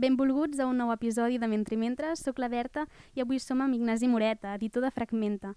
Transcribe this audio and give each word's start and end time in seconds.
Benvolguts 0.00 0.56
a 0.62 0.64
un 0.64 0.78
nou 0.80 0.88
episodi 0.94 1.36
de 1.36 1.48
Mentre 1.50 1.76
Mentre, 1.76 2.14
soc 2.16 2.38
la 2.40 2.48
Berta 2.48 2.86
i 3.12 3.20
avui 3.20 3.36
som 3.42 3.60
amb 3.60 3.76
Ignasi 3.76 4.08
Moreta, 4.08 4.54
editor 4.56 4.86
de 4.86 4.90
Fragmenta, 4.94 5.50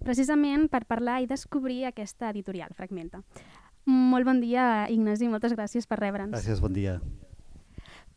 precisament 0.00 0.64
per 0.72 0.86
parlar 0.88 1.18
i 1.20 1.28
descobrir 1.28 1.82
aquesta 1.84 2.30
editorial, 2.30 2.72
Fragmenta. 2.78 3.20
Molt 3.84 4.24
bon 4.24 4.40
dia, 4.40 4.86
Ignasi, 4.88 5.28
moltes 5.28 5.52
gràcies 5.52 5.84
per 5.90 5.98
rebre'ns. 6.00 6.32
Gràcies, 6.32 6.62
bon 6.64 6.72
dia. 6.72 7.02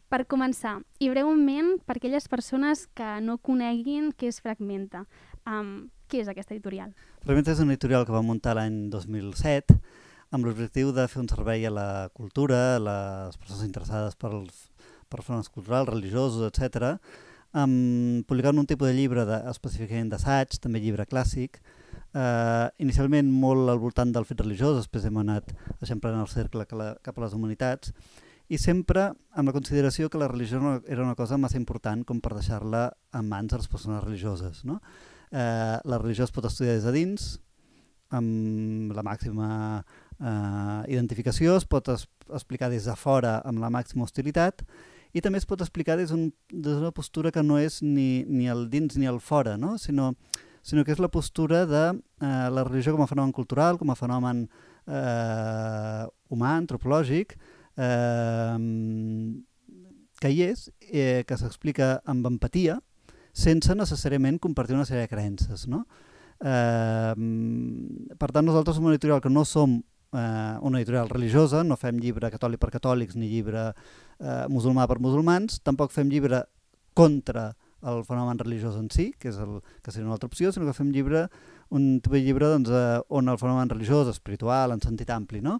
Per 0.07 0.21
començar, 0.31 0.77
i 1.03 1.09
breument, 1.11 1.73
per 1.83 1.97
aquelles 1.99 2.29
persones 2.31 2.85
que 2.95 3.17
no 3.25 3.35
coneguin 3.43 4.13
què 4.15 4.31
és 4.31 4.39
Fragmenta, 4.39 5.03
um, 5.43 5.89
què 6.07 6.23
és 6.23 6.31
aquesta 6.31 6.55
editorial? 6.55 6.95
Fragmenta 7.25 7.51
és 7.51 7.59
una 7.59 7.75
editorial 7.75 8.07
que 8.07 8.15
va 8.15 8.23
muntar 8.23 8.55
l'any 8.55 8.85
2007 8.95 9.75
amb 10.31 10.47
l'objectiu 10.47 10.95
de 10.95 11.09
fer 11.11 11.19
un 11.21 11.29
servei 11.29 11.67
a 11.67 11.73
la 11.73 11.89
cultura, 12.15 12.77
a 12.77 12.79
les 12.79 13.37
persones 13.41 13.67
interessades 13.67 14.15
pels, 14.19 14.69
per 15.09 15.23
fenòmens 15.23 15.51
culturals, 15.53 15.89
religiosos, 15.91 16.43
etc. 16.49 16.95
Um, 17.55 18.23
publicant 18.27 18.59
un 18.59 18.67
tipus 18.67 18.89
de 18.89 18.97
llibre 18.97 19.25
de, 19.27 19.39
específicament 19.51 20.11
d'assaig, 20.11 20.57
també 20.63 20.81
llibre 20.83 21.07
clàssic, 21.07 21.61
uh, 22.17 22.67
inicialment 22.83 23.31
molt 23.31 23.71
al 23.71 23.79
voltant 23.79 24.11
del 24.11 24.27
fet 24.27 24.43
religiós, 24.43 24.75
després 24.81 25.07
hem 25.07 25.21
anat 25.23 25.53
eixamplant 25.79 26.19
el 26.19 26.31
cercle 26.31 26.67
cap 26.67 27.15
a 27.15 27.25
les 27.25 27.35
humanitats, 27.37 27.93
i 28.47 28.59
sempre 28.61 29.07
amb 29.33 29.49
la 29.49 29.55
consideració 29.55 30.09
que 30.09 30.19
la 30.21 30.27
religió 30.29 30.59
era 30.85 31.03
una 31.03 31.15
cosa 31.17 31.39
massa 31.41 31.57
important 31.57 32.03
com 32.05 32.19
per 32.21 32.35
deixar-la 32.35 32.89
en 33.17 33.29
mans 33.29 33.49
de 33.51 33.57
les 33.57 33.69
persones 33.71 34.03
religioses. 34.03 34.61
No? 34.69 34.81
Eh, 35.31 35.77
la 35.81 35.97
religió 35.97 36.27
es 36.27 36.33
pot 36.35 36.45
estudiar 36.45 36.75
des 36.75 36.85
de 36.85 36.93
dins, 36.93 37.29
amb 38.13 38.93
la 38.93 39.03
màxima 39.05 39.47
eh, 40.19 40.81
identificació, 40.93 41.57
es 41.57 41.65
pot 41.65 41.89
es 41.93 42.05
explicar 42.29 42.69
des 42.69 42.85
de 42.85 42.95
fora 42.95 43.39
amb 43.45 43.63
la 43.63 43.71
màxima 43.73 44.05
hostilitat, 44.05 44.61
i 45.15 45.23
també 45.23 45.39
es 45.39 45.47
pot 45.47 45.61
explicar 45.63 45.95
des 45.95 46.11
d'una 46.11 46.89
un, 46.91 46.95
postura 46.95 47.31
que 47.31 47.43
no 47.43 47.57
és 47.61 47.79
ni, 47.81 48.25
ni 48.27 48.49
el 48.51 48.67
dins 48.69 48.97
ni 48.99 49.07
el 49.07 49.21
fora, 49.23 49.55
no? 49.57 49.77
sinó, 49.79 50.11
sinó 50.61 50.83
que 50.83 50.91
és 50.91 50.99
la 50.99 51.11
postura 51.11 51.63
de 51.69 51.85
eh, 51.95 52.47
la 52.51 52.65
religió 52.67 52.91
com 52.95 53.05
a 53.05 53.07
fenomen 53.07 53.31
cultural, 53.31 53.79
com 53.79 53.93
a 53.93 53.95
fenomen 53.95 54.43
eh, 54.87 56.03
humà, 56.35 56.57
antropològic, 56.59 57.37
eh, 57.79 58.57
que 60.19 60.31
hi 60.33 60.43
és, 60.49 60.67
eh, 60.91 61.23
que 61.27 61.39
s'explica 61.39 62.01
amb 62.11 62.27
empatia, 62.27 62.81
sense 63.35 63.75
necessàriament 63.75 64.39
compartir 64.43 64.75
una 64.75 64.87
sèrie 64.87 65.07
de 65.07 65.11
creences. 65.11 65.67
No? 65.71 65.85
Eh, 66.43 67.15
per 68.19 68.31
tant, 68.31 68.43
nosaltres 68.43 68.75
som 68.75 68.87
una 68.87 68.95
editorial 68.95 69.23
que 69.23 69.31
no 69.31 69.47
som 69.47 69.79
eh, 70.13 70.57
una 70.61 70.81
editorial 70.81 71.09
religiosa, 71.09 71.63
no 71.63 71.77
fem 71.79 71.99
llibre 72.01 72.31
catòlic 72.33 72.61
per 72.61 72.71
catòlics 72.77 73.17
ni 73.17 73.29
llibre 73.31 73.69
eh, 73.71 74.45
musulmà 74.51 74.87
per 74.87 74.99
musulmans, 74.99 75.61
tampoc 75.65 75.93
fem 75.95 76.11
llibre 76.11 76.43
contra 76.93 77.53
el 77.85 78.01
fenomen 78.05 78.39
religiós 78.39 78.77
en 78.79 78.89
si, 78.89 79.11
que 79.19 79.29
és 79.29 79.37
el 79.41 79.59
que 79.83 79.91
seria 79.91 80.07
una 80.07 80.15
altra 80.15 80.29
opció, 80.31 80.51
sinó 80.51 80.65
que 80.65 80.77
fem 80.77 80.89
llibre, 80.93 81.27
un 81.69 81.99
tipus 81.99 82.17
de 82.17 82.23
llibre 82.25 82.49
doncs, 82.49 82.71
eh, 82.71 83.01
on 83.09 83.29
el 83.29 83.37
fenomen 83.41 83.69
religiós, 83.69 84.09
espiritual, 84.09 84.73
en 84.73 84.81
sentit 84.81 85.11
ampli, 85.13 85.43
no? 85.45 85.59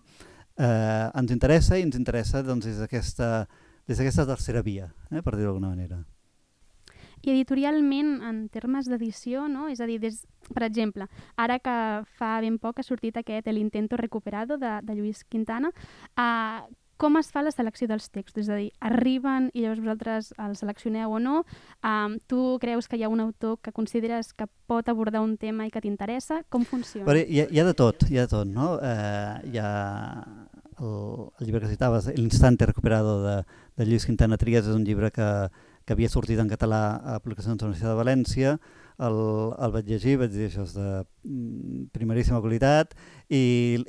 eh, 0.58 1.12
ens 1.14 1.32
interessa 1.32 1.78
i 1.78 1.86
ens 1.86 1.98
interessa 2.00 2.42
doncs, 2.44 2.66
des 2.66 2.82
d'aquesta 2.82 3.48
des 3.86 4.00
d'aquesta 4.00 4.26
tercera 4.26 4.64
via, 4.66 4.90
eh, 5.12 5.22
per 5.22 5.36
dir-ho 5.36 5.52
d'alguna 5.52 5.70
manera. 5.70 6.00
I 7.26 7.34
editorialment, 7.34 8.20
en 8.22 8.46
termes 8.54 8.90
d'edició, 8.90 9.48
no? 9.50 9.68
és 9.72 9.82
a 9.82 9.90
dir, 9.90 9.98
des, 10.04 10.22
per 10.54 10.64
exemple, 10.68 11.10
ara 11.42 11.58
que 11.60 11.76
fa 12.20 12.38
ben 12.46 12.60
poc 12.62 12.80
ha 12.80 12.86
sortit 12.86 13.18
aquest 13.18 13.48
El 13.50 13.58
intento 13.58 13.98
recuperado 13.98 14.60
de, 14.62 14.80
de 14.86 14.96
Lluís 14.96 15.24
Quintana, 15.26 15.72
uh, 16.20 16.66
com 16.98 17.18
es 17.20 17.28
fa 17.34 17.42
la 17.44 17.52
selecció 17.52 17.90
dels 17.90 18.08
textos? 18.08 18.46
És 18.46 18.50
a 18.50 18.58
dir, 18.60 18.70
arriben 18.80 19.50
i 19.54 19.66
llavors 19.66 19.82
vosaltres 19.84 20.32
els 20.40 20.62
seleccioneu 20.64 21.18
o 21.18 21.20
no? 21.20 21.42
Um, 21.84 22.18
tu 22.32 22.56
creus 22.64 22.88
que 22.88 23.00
hi 23.00 23.04
ha 23.04 23.12
un 23.12 23.20
autor 23.24 23.58
que 23.64 23.74
consideres 23.76 24.32
que 24.34 24.48
pot 24.70 24.88
abordar 24.88 25.24
un 25.26 25.36
tema 25.38 25.68
i 25.68 25.74
que 25.74 25.84
t'interessa? 25.84 26.44
Com 26.50 26.64
funciona? 26.68 27.08
Però 27.08 27.20
hi, 27.20 27.42
ha, 27.44 27.50
hi 27.52 27.60
ha 27.60 27.68
de 27.68 27.76
tot, 27.76 28.08
hi 28.10 28.20
ha 28.20 28.28
de 28.30 28.32
tot, 28.32 28.48
no? 28.48 28.76
Eh, 28.80 29.52
hi 29.52 29.60
ha 29.60 29.72
el, 30.80 30.96
el 31.40 31.48
llibre 31.48 31.66
que 31.66 31.74
citaves, 31.74 32.08
L'Instante 32.16 32.68
recuperado 32.72 33.22
de, 33.24 33.38
de 33.76 33.88
Lluís 33.88 34.08
Quintana 34.08 34.40
Trias, 34.40 34.68
és 34.68 34.76
un 34.76 34.88
llibre 34.88 35.12
que, 35.12 35.30
que 35.86 35.94
havia 35.94 36.10
sortit 36.10 36.40
en 36.42 36.50
català 36.50 36.82
a 36.98 37.20
publicacions 37.22 37.60
de 37.60 37.66
la 37.66 37.72
Universitat 37.72 37.94
de 37.94 38.00
València, 38.00 38.56
el, 39.06 39.18
el 39.60 39.74
vaig 39.74 39.90
llegir, 39.92 40.16
vaig 40.22 40.32
dir 40.32 40.46
això 40.48 40.64
és 40.64 40.74
de 40.76 40.86
mm, 41.28 41.90
primeríssima 41.96 42.40
qualitat 42.44 42.94
i, 43.28 43.42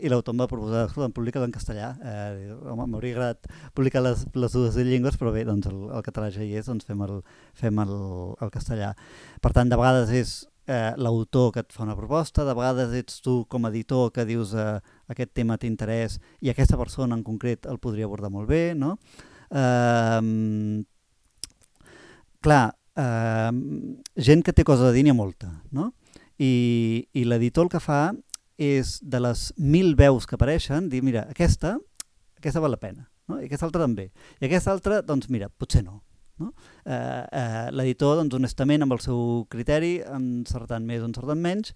i 0.03 0.11
l'autor 0.11 0.35
em 0.35 0.43
va 0.43 0.49
proposar, 0.51 0.87
escolta, 0.89 1.15
publica-lo 1.15 1.47
en 1.47 1.55
castellà. 1.55 1.93
Eh, 2.03 2.57
M'hauria 2.75 3.15
agradat 3.15 3.47
publicar 3.77 4.03
les, 4.03 4.27
les 4.35 4.57
dues 4.59 4.79
llengües, 4.81 5.19
però 5.21 5.33
bé, 5.35 5.47
doncs 5.47 5.71
el, 5.71 5.79
el 5.95 6.05
català 6.07 6.33
ja 6.35 6.43
hi 6.43 6.57
és, 6.59 6.67
doncs 6.67 6.89
fem 6.89 7.07
el, 7.07 7.21
fem 7.55 7.79
el, 7.85 7.95
el 8.43 8.53
castellà. 8.55 8.93
Per 9.43 9.55
tant, 9.55 9.71
de 9.71 9.79
vegades 9.79 10.11
és 10.11 10.35
eh, 10.67 10.93
l'autor 10.99 11.53
que 11.55 11.63
et 11.63 11.73
fa 11.73 11.87
una 11.87 11.97
proposta, 11.99 12.45
de 12.45 12.57
vegades 12.59 12.99
ets 12.99 13.23
tu 13.23 13.39
com 13.49 13.65
a 13.65 13.71
editor 13.71 14.11
que 14.13 14.27
dius 14.27 14.57
eh, 14.59 14.81
aquest 15.13 15.33
tema 15.39 15.59
t'interès 15.63 16.19
i 16.43 16.51
aquesta 16.51 16.79
persona 16.81 17.15
en 17.15 17.25
concret 17.27 17.71
el 17.71 17.79
podria 17.79 18.11
abordar 18.11 18.33
molt 18.35 18.51
bé, 18.51 18.75
no? 18.75 18.97
Eh, 19.55 20.83
clar, 22.47 22.77
eh, 22.97 23.51
gent 24.29 24.45
que 24.47 24.55
té 24.55 24.65
cosa 24.65 24.89
de 24.89 24.95
dir 24.97 25.05
n'hi 25.07 25.15
ha 25.15 25.19
molta, 25.19 25.51
no? 25.75 25.91
I, 26.39 27.07
i 27.17 27.25
l'editor 27.25 27.67
el 27.67 27.73
que 27.73 27.83
fa 27.83 28.01
és 28.57 28.97
de 29.05 29.21
les 29.21 29.51
mil 29.57 29.95
veus 29.97 30.27
que 30.29 30.37
apareixen, 30.37 30.89
dir, 30.93 31.03
mira, 31.05 31.27
aquesta, 31.33 31.77
aquesta 32.41 32.63
val 32.65 32.75
la 32.77 32.81
pena, 32.81 33.07
no? 33.29 33.41
i 33.41 33.47
aquesta 33.47 33.69
altra 33.69 33.85
també. 33.85 34.11
I 34.41 34.49
aquesta 34.49 34.73
altra, 34.73 35.03
doncs 35.05 35.31
mira, 35.33 35.49
potser 35.49 35.85
no. 35.85 36.01
no? 36.41 36.53
Eh, 36.85 36.97
eh, 36.97 37.69
L'editor, 37.77 38.17
doncs, 38.21 38.37
honestament, 38.39 38.85
amb 38.87 38.97
el 38.97 39.03
seu 39.05 39.47
criteri, 39.53 39.99
encertant 40.09 40.89
més 40.89 41.05
o 41.05 41.09
encertant 41.11 41.41
menys, 41.41 41.75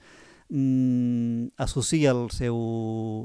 mm, 0.49 1.57
associa 1.61 2.15
el 2.17 2.29
seu, 2.37 2.61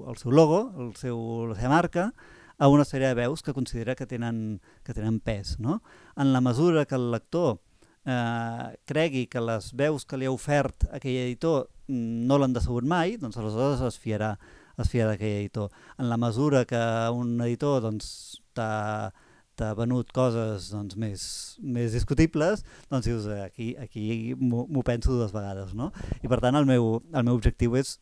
el 0.09 0.19
seu 0.19 0.35
logo, 0.35 0.65
el 0.83 0.95
seu, 0.99 1.19
la 1.51 1.59
seva 1.59 1.75
marca, 1.77 2.09
a 2.57 2.69
una 2.71 2.85
sèrie 2.87 3.09
de 3.11 3.19
veus 3.19 3.43
que 3.43 3.53
considera 3.53 3.95
que 3.95 4.07
tenen, 4.07 4.59
que 4.83 4.93
tenen 4.93 5.19
pes. 5.19 5.59
No? 5.59 5.81
En 6.15 6.33
la 6.33 6.41
mesura 6.41 6.85
que 6.85 6.95
el 6.95 7.11
lector 7.11 7.59
eh, 8.05 8.75
cregui 8.85 9.27
que 9.27 9.41
les 9.41 9.71
veus 9.75 10.05
que 10.05 10.17
li 10.17 10.29
ha 10.29 10.33
ofert 10.33 10.87
aquell 10.93 11.19
editor 11.25 11.67
mm, 11.87 12.25
no 12.29 12.39
l'han 12.39 12.55
decebut 12.55 12.87
mai, 12.87 13.17
doncs 13.21 13.37
aleshores 13.41 13.83
es 13.85 13.99
fiarà, 13.99 14.35
es 14.79 14.91
fiarà 14.91 15.13
d'aquell 15.13 15.41
editor. 15.41 15.71
En 15.99 16.09
la 16.09 16.17
mesura 16.17 16.65
que 16.69 16.81
un 17.13 17.39
editor 17.41 17.81
doncs, 17.83 18.41
t'ha 18.55 19.11
t'ha 19.55 19.71
venut 19.71 20.09
coses 20.11 20.67
doncs, 20.73 20.97
més, 20.99 21.21
més 21.63 21.93
discutibles, 21.95 22.65
doncs 22.91 23.07
dius, 23.07 23.27
eh, 23.31 23.39
aquí, 23.45 23.69
aquí 23.79 24.35
m'ho 24.35 24.83
penso 24.83 25.15
dues 25.15 25.31
vegades. 25.31 25.71
No? 25.73 25.93
I 26.21 26.31
per 26.31 26.41
tant 26.43 26.59
el 26.59 26.67
meu, 26.67 26.99
el 27.13 27.23
meu 27.23 27.39
objectiu 27.39 27.77
és 27.79 27.95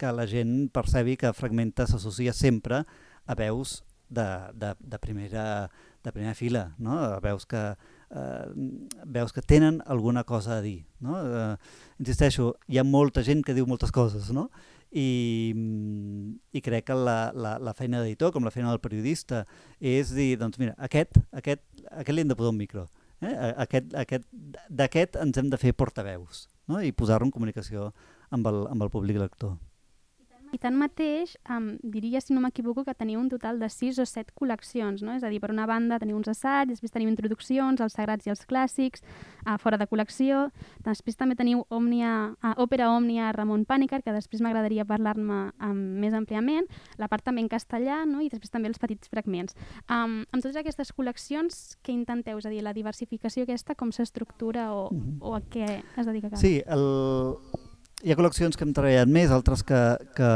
que 0.00 0.12
la 0.16 0.24
gent 0.24 0.70
percebi 0.72 1.18
que 1.20 1.34
Fragmenta 1.36 1.84
s'associa 1.86 2.32
sempre 2.32 2.86
a 3.30 3.36
veus 3.38 3.80
de, 4.10 4.26
de, 4.54 4.74
de, 4.80 4.98
primera, 4.98 5.70
de 6.02 6.12
primera 6.12 6.34
fila, 6.34 6.74
no? 6.78 6.98
a 6.98 7.20
veus 7.20 7.46
que, 7.46 7.62
eh, 8.10 8.46
veus 9.06 9.32
que 9.32 9.42
tenen 9.42 9.80
alguna 9.86 10.24
cosa 10.24 10.58
a 10.58 10.60
dir. 10.60 10.84
No? 10.98 11.16
Eh, 11.22 11.56
insisteixo, 12.02 12.56
hi 12.66 12.80
ha 12.82 12.84
molta 12.84 13.22
gent 13.22 13.44
que 13.46 13.54
diu 13.54 13.70
moltes 13.70 13.94
coses, 13.94 14.32
no? 14.34 14.50
I, 14.90 15.54
i 16.50 16.60
crec 16.66 16.88
que 16.88 16.96
la, 16.98 17.30
la, 17.30 17.54
la 17.62 17.74
feina 17.78 18.02
d'editor, 18.02 18.34
com 18.34 18.42
la 18.42 18.50
feina 18.50 18.72
del 18.72 18.82
periodista, 18.82 19.44
és 19.78 20.10
dir, 20.16 20.34
doncs 20.40 20.58
mira, 20.58 20.74
aquest, 20.82 21.20
aquest, 21.30 21.62
aquest 21.92 22.16
li 22.16 22.26
hem 22.26 22.32
de 22.32 22.38
posar 22.38 22.50
un 22.50 22.58
micro. 22.58 22.88
Eh? 23.22 23.30
Aquest, 23.62 23.94
aquest, 23.94 24.26
D'aquest 24.72 25.20
ens 25.20 25.38
hem 25.38 25.50
de 25.52 25.58
fer 25.60 25.74
portaveus 25.76 26.46
no? 26.66 26.80
i 26.80 26.90
posar-lo 26.90 27.28
en 27.28 27.34
comunicació 27.34 27.90
amb 28.32 28.48
el, 28.48 28.64
amb 28.72 28.86
el 28.86 28.90
públic 28.90 29.20
lector. 29.20 29.58
I 30.52 30.58
tanmateix, 30.58 31.36
um, 31.50 31.76
diria, 31.82 32.20
si 32.20 32.34
no 32.34 32.40
m'equivoco, 32.42 32.84
que 32.84 32.94
teniu 32.94 33.20
un 33.20 33.28
total 33.30 33.60
de 33.60 33.68
6 33.70 34.00
o 34.02 34.06
7 34.06 34.34
col·leccions, 34.34 35.04
no? 35.06 35.14
És 35.14 35.22
a 35.22 35.30
dir, 35.30 35.40
per 35.42 35.52
una 35.52 35.66
banda 35.70 35.98
teniu 36.02 36.18
uns 36.18 36.30
assaigs, 36.32 36.74
després 36.74 36.94
teniu 36.94 37.10
introduccions, 37.10 37.80
els 37.80 37.94
sagrats 37.94 38.26
i 38.26 38.32
els 38.34 38.42
clàssics, 38.50 39.04
uh, 39.46 39.56
fora 39.62 39.78
de 39.78 39.86
col·lecció, 39.86 40.48
després 40.86 41.16
també 41.16 41.36
teniu 41.38 41.62
Òmnia, 41.70 42.34
uh, 42.42 42.54
Òpera 42.62 42.90
Òmnia 42.90 43.30
Ramon 43.36 43.64
Pànicar, 43.68 44.02
que 44.02 44.14
després 44.16 44.42
m'agradaria 44.42 44.86
parlar-ne 44.88 45.40
um, 45.62 45.80
més 46.02 46.16
àmpliament, 46.16 46.66
la 46.98 47.08
part 47.08 47.24
també 47.24 47.44
en 47.44 47.52
castellà, 47.52 48.02
no? 48.06 48.20
i 48.20 48.28
després 48.28 48.50
també 48.50 48.72
els 48.72 48.82
petits 48.82 49.10
fragments. 49.12 49.54
Um, 49.86 50.24
amb 50.32 50.42
totes 50.42 50.58
aquestes 50.58 50.90
col·leccions, 50.96 51.60
què 51.84 51.94
intenteu? 51.94 52.42
És 52.42 52.46
a 52.48 52.52
dir, 52.52 52.64
la 52.66 52.74
diversificació 52.74 53.46
aquesta, 53.46 53.78
com 53.78 53.94
s'estructura 53.94 54.72
o, 54.74 54.90
mm 54.90 54.98
-hmm. 54.98 55.18
o 55.20 55.34
a 55.34 55.40
què 55.40 55.82
es 55.96 56.06
dedica 56.06 56.30
cada? 56.30 56.40
Sí, 56.40 56.62
el, 56.66 57.36
hi 58.00 58.12
ha 58.12 58.16
col·leccions 58.16 58.56
que 58.56 58.64
hem 58.64 58.72
treballat 58.72 59.10
més, 59.12 59.32
altres 59.34 59.62
que, 59.66 59.78
que, 60.16 60.28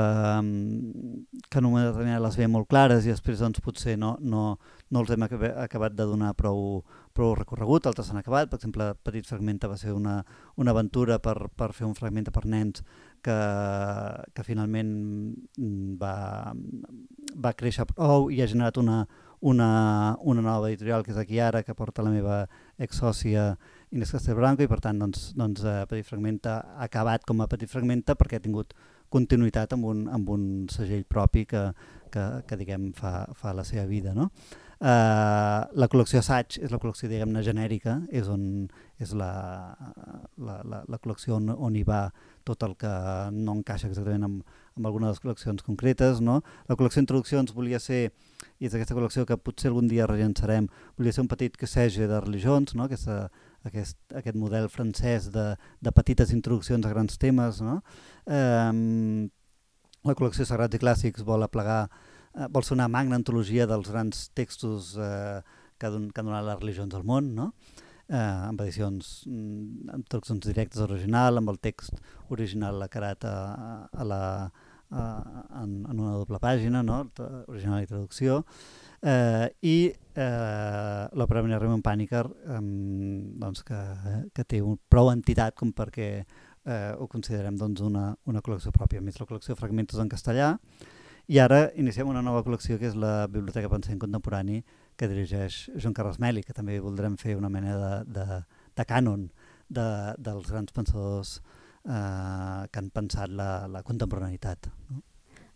que 1.51 1.63
només 1.65 1.97
les 1.97 2.37
veiem 2.37 2.53
molt 2.53 2.69
clares 2.69 3.07
i 3.07 3.13
després 3.13 3.41
doncs, 3.41 3.63
potser 3.65 3.97
no, 4.01 4.15
no, 4.21 4.45
no 4.93 5.01
els 5.01 5.13
hem 5.15 5.25
acabat 5.25 5.97
de 5.97 6.07
donar 6.11 6.35
prou, 6.37 6.83
prou 7.17 7.33
recorregut, 7.39 7.89
altres 7.89 8.11
s'han 8.11 8.21
acabat, 8.21 8.51
per 8.51 8.61
exemple 8.61 8.91
Petit 9.07 9.29
Fragmenta 9.31 9.71
va 9.71 9.79
ser 9.81 9.95
una, 9.97 10.19
una 10.61 10.75
aventura 10.77 11.19
per, 11.25 11.37
per 11.57 11.73
fer 11.73 11.89
un 11.89 11.97
fragment 11.97 12.29
per 12.35 12.45
nens 12.45 12.85
que, 13.25 13.39
que 14.37 14.45
finalment 14.45 14.93
va, 16.01 16.17
va 17.33 17.57
créixer 17.57 17.89
prou 17.95 18.29
i 18.29 18.43
ha 18.45 18.51
generat 18.51 18.77
una, 18.83 19.07
una, 19.41 20.17
una 20.21 20.45
nova 20.45 20.69
editorial 20.69 21.05
que 21.05 21.13
és 21.13 21.21
aquí 21.21 21.41
ara, 21.41 21.65
que 21.65 21.77
porta 21.77 22.05
la 22.05 22.13
meva 22.13 22.45
ex-sòcia 22.81 23.55
Inés 23.95 24.11
Castelbranco 24.11 24.65
i 24.65 24.71
per 24.71 24.81
tant 24.83 24.99
doncs, 24.99 25.29
doncs, 25.39 25.63
eh, 25.63 25.85
Petit 25.87 26.09
Fragmenta 26.09 26.59
ha 26.75 26.89
acabat 26.89 27.23
com 27.29 27.41
a 27.41 27.47
Petit 27.51 27.71
Fragmenta 27.71 28.17
perquè 28.19 28.41
ha 28.41 28.43
tingut 28.43 28.75
continuïtat 29.15 29.77
amb 29.77 29.87
un, 29.87 30.05
amb 30.11 30.31
un 30.35 30.45
segell 30.73 31.05
propi 31.07 31.45
que, 31.47 31.63
que, 32.11 32.25
que 32.49 32.59
diguem 32.59 32.91
fa, 32.99 33.21
fa 33.39 33.55
la 33.55 33.63
seva 33.67 33.87
vida. 33.87 34.15
No? 34.17 34.31
Uh, 34.85 35.63
la 35.79 35.87
col·lecció 35.89 36.19
assaig 36.19 36.59
és 36.59 36.73
la 36.75 36.81
col·lecció 36.83 37.09
diguem-ne 37.09 37.45
genèrica, 37.47 38.01
és, 38.11 38.27
on, 38.29 38.67
és 39.01 39.15
la, 39.17 39.31
la, 40.43 40.59
la, 40.67 40.83
la 40.91 40.99
col·lecció 40.99 41.39
on, 41.39 41.55
on 41.55 41.79
hi 41.79 41.85
va 41.87 42.09
tot 42.45 42.67
el 42.67 42.75
que 42.77 42.91
no 43.33 43.55
encaixa 43.61 43.89
exactament 43.89 44.27
amb, 44.27 44.59
amb 44.75 44.91
alguna 44.91 45.09
de 45.09 45.15
les 45.15 45.23
col·leccions 45.23 45.65
concretes. 45.65 46.21
No? 46.21 46.41
La 46.69 46.77
col·lecció 46.77 47.01
d'introduccions 47.01 47.55
volia 47.55 47.81
ser, 47.81 48.09
i 48.59 48.67
és 48.67 48.75
aquesta 48.75 48.99
col·lecció 48.99 49.25
que 49.29 49.39
potser 49.39 49.71
algun 49.71 49.89
dia 49.89 50.11
rellençarem, 50.11 50.67
volia 50.99 51.15
ser 51.15 51.25
un 51.25 51.31
petit 51.31 51.57
quessege 51.57 52.11
de 52.11 52.21
religions, 52.27 52.75
no? 52.75 52.91
aquesta, 52.91 53.29
aquest, 53.69 53.99
aquest 54.15 54.37
model 54.39 54.69
francès 54.73 55.31
de, 55.35 55.53
de 55.81 55.93
petites 55.95 56.33
introduccions 56.37 56.87
a 56.87 56.93
grans 56.93 57.19
temes. 57.21 57.63
No? 57.65 57.81
Eh, 58.27 59.29
la 60.05 60.17
col·lecció 60.19 60.47
Sagrats 60.49 60.77
i 60.77 60.83
Clàssics 60.83 61.25
vol 61.25 61.47
aplegar 61.47 61.87
eh, 61.87 62.49
vol 62.51 62.67
ser 62.67 62.77
una 62.77 62.91
magna 62.93 63.19
antologia 63.21 63.69
dels 63.71 63.91
grans 63.93 64.29
textos 64.37 64.95
eh, 64.99 65.41
que, 65.79 65.91
don, 65.91 66.11
que 66.11 66.21
han 66.21 66.31
donat 66.31 66.47
les 66.49 66.61
religions 66.61 66.95
al 66.97 67.07
món, 67.09 67.33
no? 67.39 67.51
eh, 68.09 68.19
amb 68.51 68.61
edicions, 68.61 69.25
mm, 69.29 69.89
amb 69.97 70.09
traduccions 70.09 70.47
directes 70.47 70.85
original, 70.85 71.41
amb 71.41 71.53
el 71.55 71.61
text 71.63 71.99
original 72.35 72.79
lacarat 72.83 73.25
a, 73.29 73.37
a 73.91 74.07
la, 74.09 74.23
a, 74.95 75.05
en, 75.63 75.77
en 75.91 75.99
una 75.99 76.15
doble 76.15 76.39
pàgina, 76.43 76.83
no? 76.87 77.03
original 77.49 77.83
i 77.83 77.91
traducció, 77.91 78.41
eh, 79.03 79.51
i 79.67 79.77
eh, 79.91 81.05
l'òpera 81.19 81.43
Mena 81.45 81.59
Raymond 81.59 81.85
Paniker 81.85 82.25
eh, 82.25 82.61
doncs 83.43 83.65
que, 83.67 83.81
que 84.35 84.47
té 84.49 84.63
un, 84.63 84.79
prou 84.89 85.11
entitat 85.13 85.57
com 85.59 85.73
perquè 85.77 86.09
eh, 86.21 86.93
ho 86.97 87.09
considerem 87.11 87.59
doncs, 87.61 87.83
una, 87.85 88.13
una 88.31 88.43
col·lecció 88.45 88.73
pròpia. 88.75 89.03
Més, 89.05 89.19
la 89.21 89.29
col·lecció 89.29 89.59
Fragmentos 89.59 90.01
en 90.03 90.13
castellà, 90.13 90.55
i 91.25 91.39
ara 91.41 91.71
iniciem 91.81 92.09
una 92.13 92.23
nova 92.23 92.45
col·lecció 92.45 92.77
que 92.81 92.91
és 92.91 92.97
la 93.01 93.25
Biblioteca 93.33 93.71
Pensament 93.73 94.03
Contemporani 94.03 94.61
que 94.95 95.09
dirigeix 95.09 95.71
Joan 95.75 95.97
Carles 95.97 96.21
Meli, 96.21 96.45
que 96.45 96.57
també 96.57 96.77
voldrem 96.85 97.17
fer 97.21 97.39
una 97.39 97.51
mena 97.51 97.79
de, 97.81 97.93
de, 98.19 98.41
de 98.77 98.87
cànon 98.87 99.31
de, 99.73 99.87
dels 100.21 100.51
grans 100.53 100.75
pensadors 100.77 101.39
eh, 101.41 101.64
que 101.85 102.81
han 102.81 102.89
pensat 102.95 103.29
la, 103.29 103.67
la 103.69 103.83
contemporaneïtat. 103.85 104.71
No? 104.91 105.03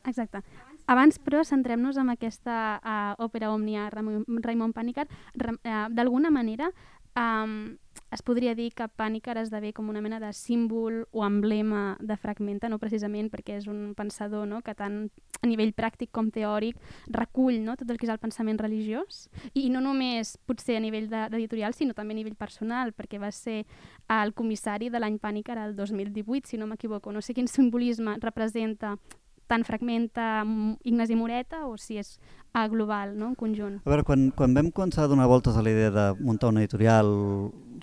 Exacte. 0.08 0.42
Abans, 0.88 1.18
però, 1.20 1.42
centrem-nos 1.44 1.98
en 2.00 2.08
aquesta 2.08 2.78
uh, 2.80 3.24
òpera 3.24 3.50
òmnia 3.52 3.90
Raimon 3.92 4.72
Panicar. 4.72 5.04
Uh, 5.36 5.84
D'alguna 5.92 6.30
manera, 6.32 6.70
um, 7.18 7.76
es 8.10 8.22
podria 8.22 8.54
dir 8.56 8.70
que 8.72 8.86
Pàniker 8.88 9.36
esdevé 9.36 9.74
com 9.76 9.90
una 9.92 10.00
mena 10.00 10.18
de 10.20 10.30
símbol 10.32 11.02
o 11.12 11.24
emblema 11.26 11.98
de 12.00 12.16
Fragmenta, 12.16 12.70
no 12.72 12.78
precisament 12.80 13.28
perquè 13.32 13.58
és 13.58 13.66
un 13.68 13.92
pensador 13.98 14.46
no? 14.48 14.62
que 14.64 14.74
tant 14.74 15.10
a 15.42 15.46
nivell 15.46 15.74
pràctic 15.76 16.10
com 16.14 16.30
teòric 16.32 16.78
recull 17.12 17.60
no? 17.64 17.76
tot 17.76 17.90
el 17.90 18.00
que 18.00 18.08
és 18.08 18.14
el 18.14 18.22
pensament 18.22 18.60
religiós 18.60 19.26
i 19.52 19.68
no 19.68 19.82
només 19.84 20.36
potser 20.48 20.78
a 20.78 20.82
nivell 20.84 21.10
d'editorial 21.12 21.76
sinó 21.76 21.94
també 21.94 22.16
a 22.16 22.20
nivell 22.22 22.38
personal 22.38 22.94
perquè 22.96 23.20
va 23.20 23.32
ser 23.34 23.60
el 24.08 24.32
comissari 24.32 24.88
de 24.88 25.02
l'any 25.02 25.18
Pàniker 25.20 25.58
el 25.60 25.76
2018, 25.76 26.48
si 26.48 26.56
no 26.56 26.66
m'equivoco. 26.66 27.12
No 27.12 27.20
sé 27.20 27.34
quin 27.36 27.48
simbolisme 27.48 28.16
representa 28.22 28.96
tant 29.48 29.64
fragmenta 29.66 30.44
Ignasi 30.84 31.16
Moreta 31.16 31.64
o 31.66 31.76
si 31.80 31.98
és 31.98 32.18
a 32.52 32.66
global, 32.68 33.14
no? 33.18 33.30
en 33.32 33.36
conjunt. 33.38 33.80
A 33.84 33.90
veure, 33.90 34.04
quan, 34.06 34.28
quan 34.36 34.54
vam 34.56 34.70
començar 34.74 35.06
a 35.06 35.10
donar 35.10 35.28
voltes 35.30 35.56
a 35.56 35.64
la 35.64 35.72
idea 35.72 35.90
de 35.94 36.06
muntar 36.20 36.52
una 36.52 36.62
editorial 36.64 37.08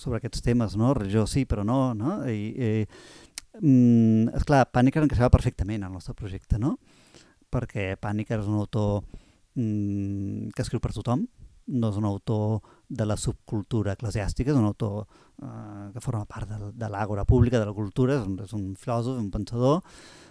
sobre 0.01 0.19
aquests 0.19 0.45
temes, 0.45 0.77
no? 0.77 0.93
religió 0.93 1.25
sí 1.29 1.45
però 1.49 1.65
no, 1.65 1.93
no? 1.97 2.17
I, 2.29 2.41
i 2.53 2.71
mm, 3.61 4.35
esclar, 4.41 4.65
Pàniker 4.73 5.03
encaixava 5.03 5.33
perfectament 5.33 5.85
al 5.85 5.93
nostre 5.93 6.15
projecte, 6.17 6.59
no? 6.61 6.75
perquè 7.51 7.93
Pàniker 8.01 8.41
és 8.41 8.49
un 8.51 8.59
autor 8.59 9.03
mm, 9.55 10.51
que 10.55 10.65
escriu 10.65 10.83
per 10.83 10.93
tothom, 10.95 11.25
no 11.65 11.89
és 11.89 11.97
un 11.97 12.05
autor 12.05 12.59
de 12.89 13.05
la 13.07 13.17
subcultura 13.17 13.95
eclesiàstica, 13.95 14.51
és 14.51 14.59
un 14.59 14.67
autor 14.67 15.05
eh, 15.41 15.87
que 15.93 16.03
forma 16.03 16.27
part 16.29 16.49
de, 16.49 16.59
de 16.77 16.89
l'àgora 16.91 17.25
pública, 17.25 17.59
de 17.59 17.69
la 17.69 17.73
cultura, 17.73 18.19
és 18.19 18.27
un, 18.27 18.37
és 18.43 18.53
un 18.53 18.67
filòsof, 18.77 19.17
un 19.17 19.31
pensador, 19.33 19.81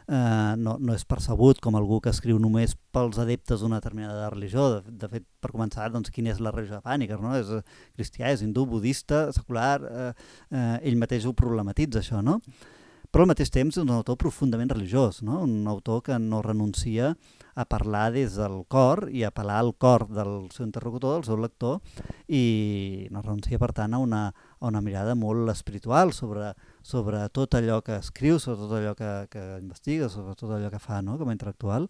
eh, 0.09 0.55
no, 0.61 0.77
no 0.79 0.95
és 0.95 1.07
percebut 1.09 1.61
com 1.65 1.79
algú 1.79 2.01
que 2.05 2.13
escriu 2.13 2.39
només 2.43 2.77
pels 2.95 3.19
adeptes 3.23 3.63
d'una 3.63 3.81
determinada 3.81 4.31
religió. 4.33 4.69
De, 4.77 4.95
de 5.05 5.11
fet, 5.17 5.27
per 5.41 5.53
començar, 5.55 5.91
doncs, 5.93 6.13
quina 6.15 6.33
és 6.35 6.41
la 6.45 6.53
religió 6.55 6.79
de 6.79 6.85
Pàniker? 6.85 7.21
No? 7.23 7.35
És 7.39 7.51
cristià, 7.97 8.33
és 8.33 8.45
hindú, 8.45 8.67
budista, 8.71 9.27
secular, 9.37 9.77
eh, 9.85 10.09
eh, 10.51 10.71
ell 10.91 11.01
mateix 11.01 11.29
ho 11.29 11.35
problematitza, 11.37 12.05
això, 12.05 12.25
no? 12.25 12.41
Però 13.15 13.23
al 13.23 13.31
mateix 13.31 13.53
temps 13.55 13.77
és 13.77 13.85
un 13.85 13.93
autor 13.95 14.17
profundament 14.19 14.73
religiós, 14.73 15.21
no? 15.23 15.45
un 15.45 15.69
autor 15.71 16.01
que 16.03 16.17
no 16.19 16.41
renuncia 16.43 17.13
a 17.55 17.65
parlar 17.65 18.09
des 18.11 18.35
del 18.35 18.65
cor 18.67 19.05
i 19.07 19.23
a 19.23 19.29
apel·lar 19.31 19.61
al 19.63 19.71
cor 19.79 20.09
del 20.11 20.49
seu 20.51 20.65
interlocutor, 20.67 21.21
del 21.21 21.29
seu 21.29 21.39
lector, 21.39 21.79
i 22.27 23.07
no 23.15 23.23
renuncia, 23.23 23.61
per 23.63 23.71
tant, 23.77 23.95
a 23.95 24.01
una, 24.03 24.25
una 24.69 24.83
mirada 24.85 25.15
molt 25.19 25.51
espiritual 25.53 26.13
sobre, 26.13 26.53
sobre 26.83 27.23
tot 27.35 27.57
allò 27.59 27.81
que 27.85 27.99
escriu, 28.01 28.39
sobre 28.43 28.65
tot 28.65 28.77
allò 28.79 28.95
que, 28.99 29.13
que 29.33 29.45
investiga, 29.61 30.09
sobre 30.09 30.35
tot 30.39 30.55
allò 30.57 30.71
que 30.73 30.83
fa 30.83 31.01
no? 31.03 31.19
com 31.21 31.31
a 31.31 31.37
intel·lectual. 31.37 31.89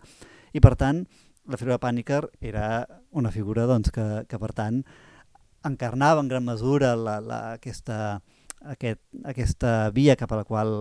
I, 0.52 0.62
per 0.62 0.74
tant, 0.80 1.04
la 1.50 1.58
figura 1.60 1.76
de 1.76 1.82
Pàniker 1.82 2.22
era 2.40 2.68
una 3.12 3.32
figura 3.34 3.66
doncs, 3.70 3.92
que, 3.94 4.06
que, 4.28 4.40
per 4.40 4.52
tant, 4.56 4.80
encarnava 5.64 6.22
en 6.22 6.30
gran 6.30 6.44
mesura 6.44 6.94
la, 6.96 7.18
la, 7.20 7.40
aquesta, 7.58 8.20
aquest, 8.74 9.00
aquesta 9.24 9.90
via 9.94 10.16
cap 10.16 10.32
a 10.32 10.40
la 10.42 10.48
qual 10.48 10.74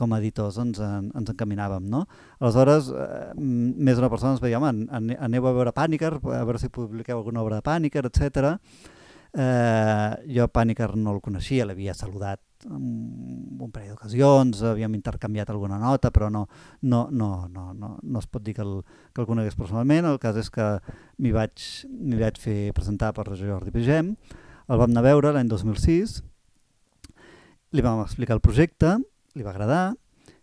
com 0.00 0.14
a 0.14 0.20
editors 0.22 0.56
ens, 0.62 0.80
en, 0.80 1.10
ens 1.16 1.32
encaminàvem. 1.32 1.84
No? 1.92 2.06
Aleshores, 2.40 2.88
eh, 2.88 3.34
més 3.36 3.98
d'una 3.98 4.08
persona 4.12 4.32
ens 4.36 4.40
veia, 4.40 4.60
home, 4.60 4.86
aneu 5.18 5.48
a 5.48 5.52
veure 5.58 5.74
Pàniker, 5.76 6.14
a 6.16 6.40
veure 6.48 6.62
si 6.62 6.72
publiqueu 6.72 7.20
alguna 7.20 7.44
obra 7.44 7.60
de 7.60 7.66
Pàniker, 7.66 8.06
etc. 8.08 8.54
Eh, 9.30 10.10
jo 10.34 10.48
Pàniker 10.50 10.94
no 10.98 11.14
el 11.14 11.20
coneixia, 11.22 11.66
l'havia 11.68 11.94
saludat 11.94 12.40
un 12.68 13.70
parell 13.72 13.94
d'ocasions, 13.94 14.62
havíem 14.66 14.96
intercanviat 14.98 15.50
alguna 15.52 15.78
nota, 15.80 16.10
però 16.12 16.28
no, 16.32 16.46
no, 16.82 17.06
no, 17.10 17.46
no, 17.48 17.70
no, 17.72 17.92
no 18.02 18.18
es 18.18 18.26
pot 18.26 18.42
dir 18.44 18.54
que 18.58 18.64
el, 18.66 18.80
que 19.14 19.22
el 19.22 19.28
conegués 19.28 19.56
personalment. 19.56 20.08
El 20.10 20.18
cas 20.20 20.36
és 20.40 20.50
que 20.52 20.66
m'hi 21.18 21.32
vaig, 21.32 21.64
vaig 22.20 22.40
fer 22.42 22.58
presentar 22.76 23.14
per 23.16 23.28
Jordi 23.30 23.72
Pigem, 23.74 24.14
el 24.70 24.82
vam 24.82 24.90
anar 24.90 25.04
a 25.04 25.08
veure 25.08 25.32
l'any 25.34 25.48
2006, 25.48 26.20
li 27.72 27.86
vam 27.86 28.02
explicar 28.04 28.36
el 28.36 28.44
projecte, 28.44 28.98
li 29.38 29.46
va 29.46 29.54
agradar 29.54 29.84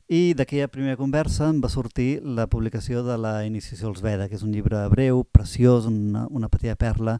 i 0.07 0.31
d'aquella 0.39 0.69
primera 0.71 0.95
conversa 0.95 1.49
em 1.51 1.57
va 1.59 1.67
sortir 1.67 2.21
la 2.23 2.45
publicació 2.47 3.01
de 3.03 3.17
la 3.19 3.41
Iniciació 3.43 3.89
als 3.89 3.99
Veda, 3.99 4.29
que 4.31 4.37
és 4.39 4.43
un 4.45 4.53
llibre 4.55 4.79
breu, 4.87 5.25
preciós, 5.35 5.83
una, 5.89 6.23
una 6.31 6.47
petita 6.47 6.77
perla, 6.79 7.17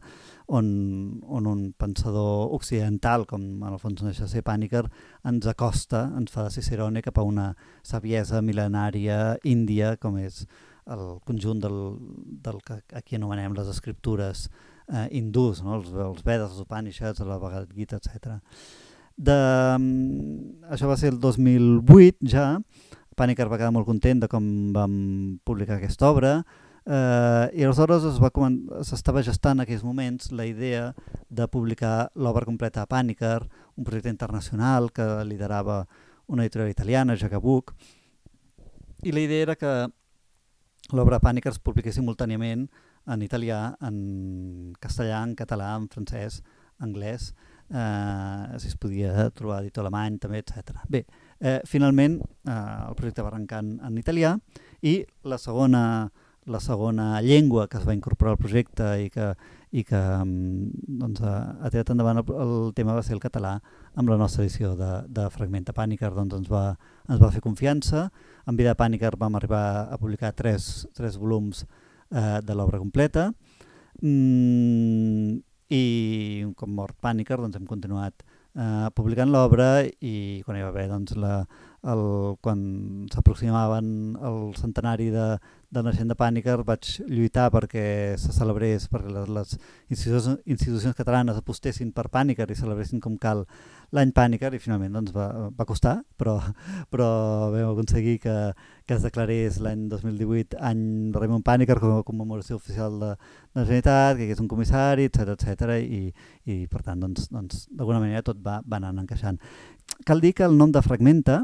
on, 0.48 1.20
on 1.28 1.50
un 1.50 1.60
pensador 1.76 2.54
occidental, 2.56 3.26
com 3.28 3.44
en 3.60 3.74
el 3.74 3.76
fons 3.82 4.00
no 4.00 4.08
deixa 4.08 4.30
ser 4.30 4.40
Pàniker, 4.46 4.86
ens 5.28 5.50
acosta, 5.52 6.06
ens 6.16 6.32
fa 6.32 6.46
de 6.46 6.54
Cicerone 6.56 7.04
cap 7.04 7.20
a 7.20 7.26
una 7.28 7.50
saviesa 7.84 8.40
mil·lenària 8.40 9.36
índia, 9.44 9.98
com 10.00 10.16
és 10.16 10.46
el 10.88 11.18
conjunt 11.28 11.60
del, 11.60 11.78
del 12.40 12.64
que 12.64 12.80
aquí 12.96 13.20
anomenem 13.20 13.52
les 13.58 13.68
escriptures 13.68 14.48
eh, 14.88 15.08
hindús, 15.12 15.60
no? 15.60 15.76
els, 15.76 15.92
els 15.92 16.24
Vedes, 16.24 16.54
els 16.54 16.64
Upanishads, 16.64 17.20
la 17.20 17.36
Bhagavad 17.36 17.76
Gita, 17.76 18.00
etc. 18.00 18.40
De, 19.18 19.34
mm, 19.34 20.70
això 20.70 20.86
va 20.86 20.96
ser 20.96 21.10
el 21.10 21.18
2008 21.18 22.30
ja, 22.30 22.52
Pàniker 23.18 23.48
va 23.50 23.58
quedar 23.58 23.74
molt 23.74 23.88
content 23.88 24.20
de 24.22 24.28
com 24.30 24.44
vam 24.72 24.94
publicar 25.44 25.78
aquesta 25.78 26.06
obra. 26.06 26.36
Eh, 26.86 27.46
i 27.58 27.64
aleshores 27.66 28.06
s'estava 28.88 29.24
gestant 29.26 29.58
en 29.58 29.64
aquells 29.66 29.82
moments 29.84 30.30
la 30.32 30.46
idea 30.46 30.92
de 31.28 31.48
publicar 31.50 32.10
l'obra 32.14 32.46
completa 32.46 32.84
a 32.84 32.88
Pàniker, 32.88 33.42
un 33.76 33.84
projecte 33.84 34.08
internacional 34.14 34.92
que 34.94 35.06
liderava 35.26 35.82
una 36.28 36.46
editorial 36.46 36.70
italiana, 36.70 37.16
Jacabuk, 37.16 37.74
i 39.02 39.12
la 39.12 39.20
idea 39.20 39.48
era 39.48 39.56
que 39.56 39.72
l'obra 40.94 41.20
Pàniker 41.20 41.52
es 41.52 41.60
publiqués 41.60 41.98
simultàniament 41.98 42.68
en 43.08 43.22
italià, 43.22 43.74
en 43.82 44.74
castellà, 44.80 45.24
en 45.26 45.34
català, 45.34 45.74
en 45.76 45.88
francès, 45.92 46.42
anglès, 46.78 47.32
eh, 47.70 48.58
si 48.58 48.68
es 48.68 48.76
podia 48.76 49.28
trobar 49.30 49.62
editor 49.62 49.84
alemany 49.84 50.18
també, 50.22 50.42
etc. 50.42 50.80
Bé, 50.88 51.04
eh, 51.40 51.60
finalment 51.66 52.18
eh, 52.20 52.54
el 52.54 52.96
projecte 52.96 53.24
va 53.24 53.32
arrencar 53.32 53.62
en, 53.64 53.76
en 53.84 53.98
italià 54.00 54.36
i 54.82 55.00
la 55.24 55.38
segona, 55.38 55.82
la 56.46 56.60
segona 56.64 57.20
llengua 57.24 57.68
que 57.68 57.78
es 57.78 57.86
va 57.86 57.96
incorporar 57.96 58.34
al 58.34 58.40
projecte 58.40 58.88
i 59.04 59.10
que, 59.12 59.32
i 59.70 59.84
que 59.84 60.00
mm, 60.00 60.86
doncs, 61.02 61.22
ha 61.22 61.72
tirat 61.72 61.92
endavant 61.92 62.22
el, 62.22 62.32
el 62.44 62.72
tema 62.78 62.96
va 62.96 63.04
ser 63.04 63.16
el 63.18 63.24
català 63.24 63.58
amb 63.94 64.08
la 64.08 64.16
nostra 64.20 64.46
edició 64.46 64.74
de, 64.78 64.92
de 65.08 65.28
Fragmenta 65.34 65.76
Pàniker 65.76 66.14
doncs 66.16 66.40
ens, 66.40 66.48
va, 66.52 66.72
ens 67.08 67.20
va 67.20 67.32
fer 67.34 67.44
confiança 67.44 68.08
en 68.48 68.56
Vida 68.56 68.74
Pàniker 68.78 69.16
vam 69.20 69.36
arribar 69.36 69.88
a 69.92 70.00
publicar 70.00 70.32
tres, 70.32 70.86
tres 70.96 71.20
volums 71.20 71.66
eh, 71.66 72.40
de 72.40 72.56
l'obra 72.56 72.80
completa 72.80 73.32
Mm, 74.00 75.40
I 75.68 76.46
com 76.56 76.72
mort 76.72 76.96
Pàniker 77.04 77.36
doncs 77.40 77.58
hem 77.58 77.66
continuat 77.68 78.24
eh, 78.56 78.88
publicant 78.96 79.30
l'obra 79.32 79.84
i 79.84 80.42
quan 80.46 80.58
hi 80.58 80.64
va 80.64 80.70
haver 80.72 80.86
doncs, 80.90 81.14
la, 81.20 81.42
el, 81.92 82.04
quan 82.42 82.60
s'aproximaven 83.12 83.90
el 84.30 84.38
centenari 84.58 85.10
de, 85.14 85.26
del 85.70 85.86
naixement 85.86 86.12
de 86.12 86.18
Pàniker 86.18 86.58
vaig 86.66 86.90
lluitar 87.06 87.48
perquè 87.54 87.84
se 88.20 88.32
celebrés, 88.34 88.88
perquè 88.90 89.12
les, 89.12 89.28
les 89.36 89.54
institucions, 89.92 90.40
institucions 90.46 90.96
catalanes 90.98 91.38
apostessin 91.38 91.92
per 91.92 92.08
Pàniker 92.12 92.48
i 92.50 92.58
celebressin 92.58 93.04
com 93.04 93.18
cal 93.20 93.44
l'any 93.96 94.12
Pàniker 94.16 94.50
i 94.54 94.60
finalment 94.60 94.92
doncs, 94.98 95.12
va, 95.14 95.26
va 95.56 95.66
costar, 95.68 95.94
però, 96.20 96.36
però 96.92 97.08
vam 97.54 97.72
aconseguir 97.72 98.18
que, 98.22 98.34
que 98.84 98.96
es 98.96 99.04
declarés 99.06 99.60
l'any 99.64 99.86
2018 99.92 100.60
any 100.70 100.82
Raymond 101.14 101.46
Pàniker 101.46 101.78
com 101.80 101.96
a 101.96 102.04
commemoració 102.06 102.58
oficial 102.60 102.98
de, 103.00 103.12
de 103.16 103.60
la 103.60 103.64
Generalitat, 103.64 104.18
que 104.18 104.28
hagués 104.28 104.42
un 104.44 104.50
comissari, 104.50 105.08
etc 105.08 105.34
etc 105.36 105.78
i, 105.80 106.02
i 106.44 106.60
per 106.68 106.84
tant 106.84 107.00
doncs, 107.06 107.30
doncs, 107.32 107.66
d'alguna 107.70 108.02
manera 108.04 108.26
tot 108.26 108.42
va, 108.44 108.60
va 108.66 108.82
anant 108.82 109.04
encaixant. 109.04 109.40
Cal 110.04 110.20
dir 110.20 110.34
que 110.36 110.44
el 110.44 110.58
nom 110.58 110.74
de 110.74 110.84
Fragmenta 110.84 111.42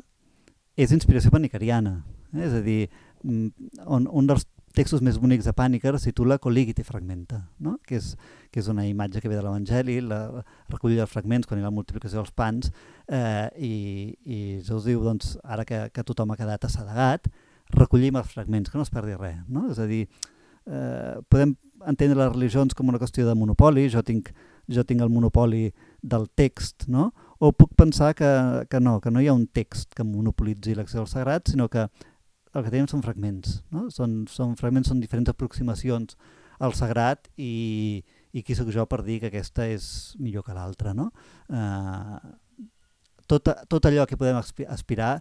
és 0.76 0.92
inspiració 0.92 1.30
panicariana, 1.32 2.00
eh? 2.34 2.44
és 2.44 2.54
a 2.58 2.62
dir, 2.64 2.82
Mm, 3.24 3.48
on, 3.88 4.04
un 4.12 4.26
dels 4.28 4.44
textos 4.74 5.02
més 5.06 5.18
bonics 5.22 5.46
de 5.46 5.54
Pàniker 5.54 5.94
es 5.94 6.06
titula 6.08 6.40
Coligite 6.42 6.84
fragmenta, 6.84 7.44
no? 7.62 7.76
que, 7.86 8.00
és, 8.00 8.14
que 8.50 8.60
és 8.60 8.68
una 8.70 8.86
imatge 8.88 9.22
que 9.22 9.30
ve 9.30 9.38
de 9.38 9.42
l'Evangeli, 9.44 10.00
la 10.02 10.42
recull 10.72 10.96
dels 10.98 11.10
fragments 11.10 11.46
quan 11.46 11.60
hi 11.60 11.64
ha 11.64 11.70
la 11.70 11.74
multiplicació 11.74 12.20
dels 12.20 12.34
pans, 12.34 12.72
eh, 13.06 13.48
i, 13.54 13.74
i 14.26 14.38
Jesús 14.58 14.88
diu, 14.88 15.02
doncs, 15.06 15.36
ara 15.44 15.66
que, 15.68 15.84
que 15.94 16.06
tothom 16.06 16.34
ha 16.34 16.38
quedat 16.40 16.66
assedegat, 16.66 17.30
recollim 17.74 18.18
els 18.18 18.32
fragments, 18.34 18.70
que 18.70 18.80
no 18.80 18.86
es 18.86 18.92
perdi 18.92 19.14
res. 19.18 19.38
No? 19.48 19.68
És 19.70 19.78
a 19.78 19.86
dir, 19.90 20.04
eh, 20.66 21.14
podem 21.30 21.54
entendre 21.86 22.18
les 22.18 22.32
religions 22.32 22.74
com 22.74 22.90
una 22.90 22.98
qüestió 22.98 23.28
de 23.28 23.36
monopoli, 23.38 23.86
jo 23.92 24.02
tinc, 24.02 24.32
jo 24.70 24.84
tinc 24.88 25.04
el 25.04 25.12
monopoli 25.12 25.68
del 26.02 26.26
text, 26.34 26.88
no? 26.88 27.12
o 27.38 27.52
puc 27.52 27.74
pensar 27.76 28.14
que, 28.16 28.30
que 28.70 28.80
no, 28.80 28.98
que 29.04 29.10
no 29.12 29.20
hi 29.20 29.28
ha 29.28 29.36
un 29.36 29.46
text 29.46 29.92
que 29.94 30.06
monopolitzi 30.06 30.74
l'acció 30.74 31.02
del 31.02 31.10
sagrat, 31.10 31.50
sinó 31.52 31.68
que 31.68 31.86
el 32.54 32.64
que 32.64 32.70
tenim 32.70 32.88
són 32.90 33.02
fragments, 33.02 33.58
no? 33.74 33.88
són, 33.90 34.24
són 34.30 34.54
fragments, 34.58 34.90
són 34.92 35.00
diferents 35.02 35.32
aproximacions 35.32 36.16
al 36.62 36.74
sagrat 36.78 37.26
i, 37.36 38.04
i 38.32 38.42
qui 38.46 38.54
sóc 38.54 38.70
jo 38.74 38.86
per 38.86 39.02
dir 39.06 39.18
que 39.22 39.30
aquesta 39.32 39.66
és 39.66 39.86
millor 40.22 40.46
que 40.46 40.54
l'altra. 40.54 40.94
No? 40.94 41.10
Eh, 41.50 42.68
tot, 43.26 43.50
tot 43.70 43.90
allò 43.90 44.06
que 44.06 44.18
podem 44.20 44.38
aspirar 44.38 45.16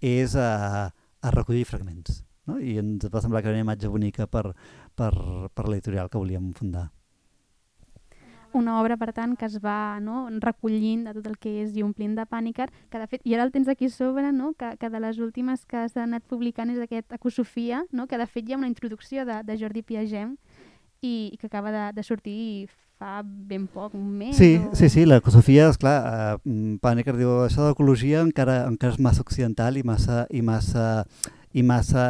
és 0.00 0.36
a, 0.38 0.88
a 0.88 1.34
recollir 1.34 1.66
fragments 1.68 2.22
no? 2.48 2.56
i 2.56 2.78
ens 2.80 3.04
va 3.12 3.20
semblar 3.20 3.42
que 3.42 3.50
era 3.52 3.58
una 3.58 3.66
imatge 3.66 3.90
bonica 3.92 4.26
per, 4.30 4.46
per, 4.96 5.12
per 5.52 5.68
l'editorial 5.68 6.08
que 6.08 6.22
volíem 6.22 6.54
fundar 6.56 6.88
una 8.58 8.78
obra, 8.80 8.96
per 9.00 9.12
tant, 9.16 9.36
que 9.38 9.46
es 9.46 9.58
va 9.62 10.00
no, 10.00 10.24
recollint 10.42 11.04
de 11.06 11.14
tot 11.16 11.28
el 11.30 11.38
que 11.38 11.52
és 11.62 11.76
i 11.76 11.84
omplint 11.86 12.16
de 12.18 12.26
Pànicar, 12.26 12.70
que 12.90 13.00
de 13.00 13.06
fet, 13.10 13.24
i 13.24 13.36
ara 13.36 13.46
el 13.46 13.52
tens 13.54 13.68
aquí 13.68 13.88
sobre, 13.92 14.32
no, 14.32 14.52
que, 14.58 14.74
que 14.80 14.90
de 14.90 15.00
les 15.00 15.20
últimes 15.22 15.64
que 15.68 15.86
s'ha 15.88 16.04
anat 16.06 16.26
publicant 16.28 16.72
és 16.72 16.82
aquest 16.82 17.12
Ecosofia, 17.16 17.84
no, 17.92 18.06
que 18.10 18.18
de 18.18 18.26
fet 18.26 18.48
hi 18.48 18.54
ha 18.54 18.60
una 18.60 18.70
introducció 18.70 19.26
de, 19.28 19.40
de 19.46 19.58
Jordi 19.60 19.82
Piagem 19.86 20.36
i, 21.00 21.30
i 21.32 21.36
que 21.38 21.46
acaba 21.48 21.72
de, 21.72 21.86
de 21.96 22.06
sortir 22.06 22.68
fa 23.00 23.22
ben 23.24 23.64
poc, 23.66 23.94
un 23.96 24.10
mes. 24.18 24.36
Sí, 24.36 24.58
o... 24.60 24.74
sí, 24.76 24.90
sí, 24.92 25.06
l'ecosofia, 25.08 25.70
esclar, 25.72 25.96
eh, 26.04 26.54
Pànicar 26.84 27.16
diu 27.16 27.40
això 27.46 27.64
de 27.64 27.72
l'ecologia 27.72 28.20
encara, 28.26 28.66
encara 28.68 28.92
és 28.92 29.00
massa 29.00 29.24
occidental 29.24 29.80
i 29.80 29.84
massa, 29.86 30.26
i 30.28 30.42
massa 30.44 30.88
i 31.52 31.64
massa 31.66 32.04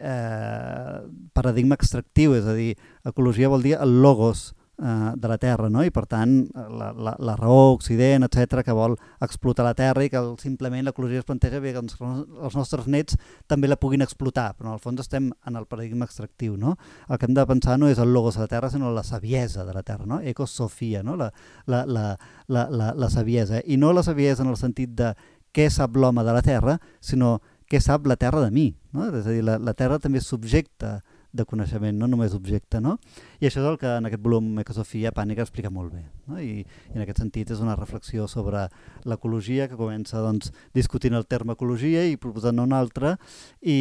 eh, 0.00 1.00
paradigma 1.36 1.76
extractiu, 1.76 2.32
és 2.38 2.46
a 2.48 2.54
dir, 2.56 2.70
ecologia 3.04 3.50
vol 3.52 3.66
dir 3.66 3.74
el 3.76 3.98
logos, 4.00 4.54
de 4.78 5.28
la 5.28 5.38
Terra, 5.42 5.66
no? 5.68 5.82
i 5.82 5.90
per 5.90 6.04
tant 6.06 6.36
la, 6.54 6.92
la, 6.94 7.16
la 7.18 7.34
raó, 7.36 7.72
Occident, 7.74 8.22
etc 8.28 8.62
que 8.62 8.74
vol 8.76 8.94
explotar 9.24 9.64
la 9.66 9.74
Terra 9.74 10.04
i 10.06 10.10
que 10.12 10.20
el, 10.20 10.36
simplement 10.38 10.84
l'ecologia 10.86 11.18
es 11.18 11.26
planteja 11.26 11.58
que 11.58 11.72
doncs, 11.74 11.96
els 11.98 12.54
nostres 12.54 12.86
nets 12.86 13.18
també 13.50 13.66
la 13.66 13.78
puguin 13.80 14.06
explotar, 14.06 14.52
però 14.54 14.70
en 14.70 14.76
el 14.76 14.82
fons 14.84 15.02
estem 15.02 15.32
en 15.46 15.58
el 15.58 15.66
paradigma 15.66 16.06
extractiu. 16.06 16.56
No? 16.56 16.76
El 17.08 17.18
que 17.18 17.26
hem 17.26 17.34
de 17.34 17.46
pensar 17.50 17.78
no 17.78 17.90
és 17.90 17.98
el 17.98 18.12
logos 18.14 18.38
de 18.38 18.46
la 18.46 18.52
Terra, 18.52 18.70
sinó 18.70 18.92
la 18.94 19.02
saviesa 19.02 19.66
de 19.66 19.74
la 19.74 19.82
Terra, 19.82 20.06
no? 20.06 20.20
ecosofia, 20.20 21.02
no? 21.02 21.16
la, 21.16 21.32
la, 21.66 21.84
la, 21.86 22.06
la, 22.46 22.68
la, 22.70 22.92
la 22.94 23.10
saviesa, 23.10 23.62
i 23.64 23.76
no 23.76 23.92
la 23.92 24.06
saviesa 24.06 24.46
en 24.46 24.54
el 24.54 24.60
sentit 24.60 24.94
de 24.94 25.14
què 25.50 25.68
sap 25.74 25.96
l'home 25.96 26.22
de 26.22 26.34
la 26.36 26.42
Terra, 26.42 26.78
sinó 27.00 27.40
què 27.68 27.80
sap 27.82 28.06
la 28.06 28.16
Terra 28.16 28.44
de 28.44 28.50
mi. 28.54 28.70
No? 28.92 29.10
És 29.10 29.26
a 29.26 29.34
dir, 29.34 29.42
la, 29.44 29.58
la 29.58 29.74
Terra 29.74 29.98
també 29.98 30.22
és 30.22 30.28
subjecte 30.28 31.00
de 31.32 31.44
coneixement, 31.44 31.96
no 31.98 32.08
només 32.08 32.34
objecte. 32.36 32.80
No? 32.80 32.96
I 33.40 33.48
això 33.48 33.60
és 33.62 33.68
el 33.68 33.78
que 33.80 33.90
en 33.98 34.08
aquest 34.08 34.22
volum 34.24 34.50
Ecosofia 34.62 35.12
Pànica 35.14 35.44
explica 35.44 35.70
molt 35.70 35.92
bé. 35.94 36.04
No? 36.26 36.40
I, 36.40 36.64
I 36.64 36.96
en 36.96 37.04
aquest 37.04 37.22
sentit 37.22 37.52
és 37.54 37.62
una 37.64 37.76
reflexió 37.76 38.28
sobre 38.30 38.66
l'ecologia 39.08 39.68
que 39.68 39.78
comença 39.78 40.22
doncs, 40.24 40.52
discutint 40.76 41.16
el 41.18 41.26
terme 41.26 41.56
ecologia 41.58 42.06
i 42.08 42.18
proposant 42.20 42.60
un 42.64 42.74
altre 42.76 43.16
i, 43.60 43.78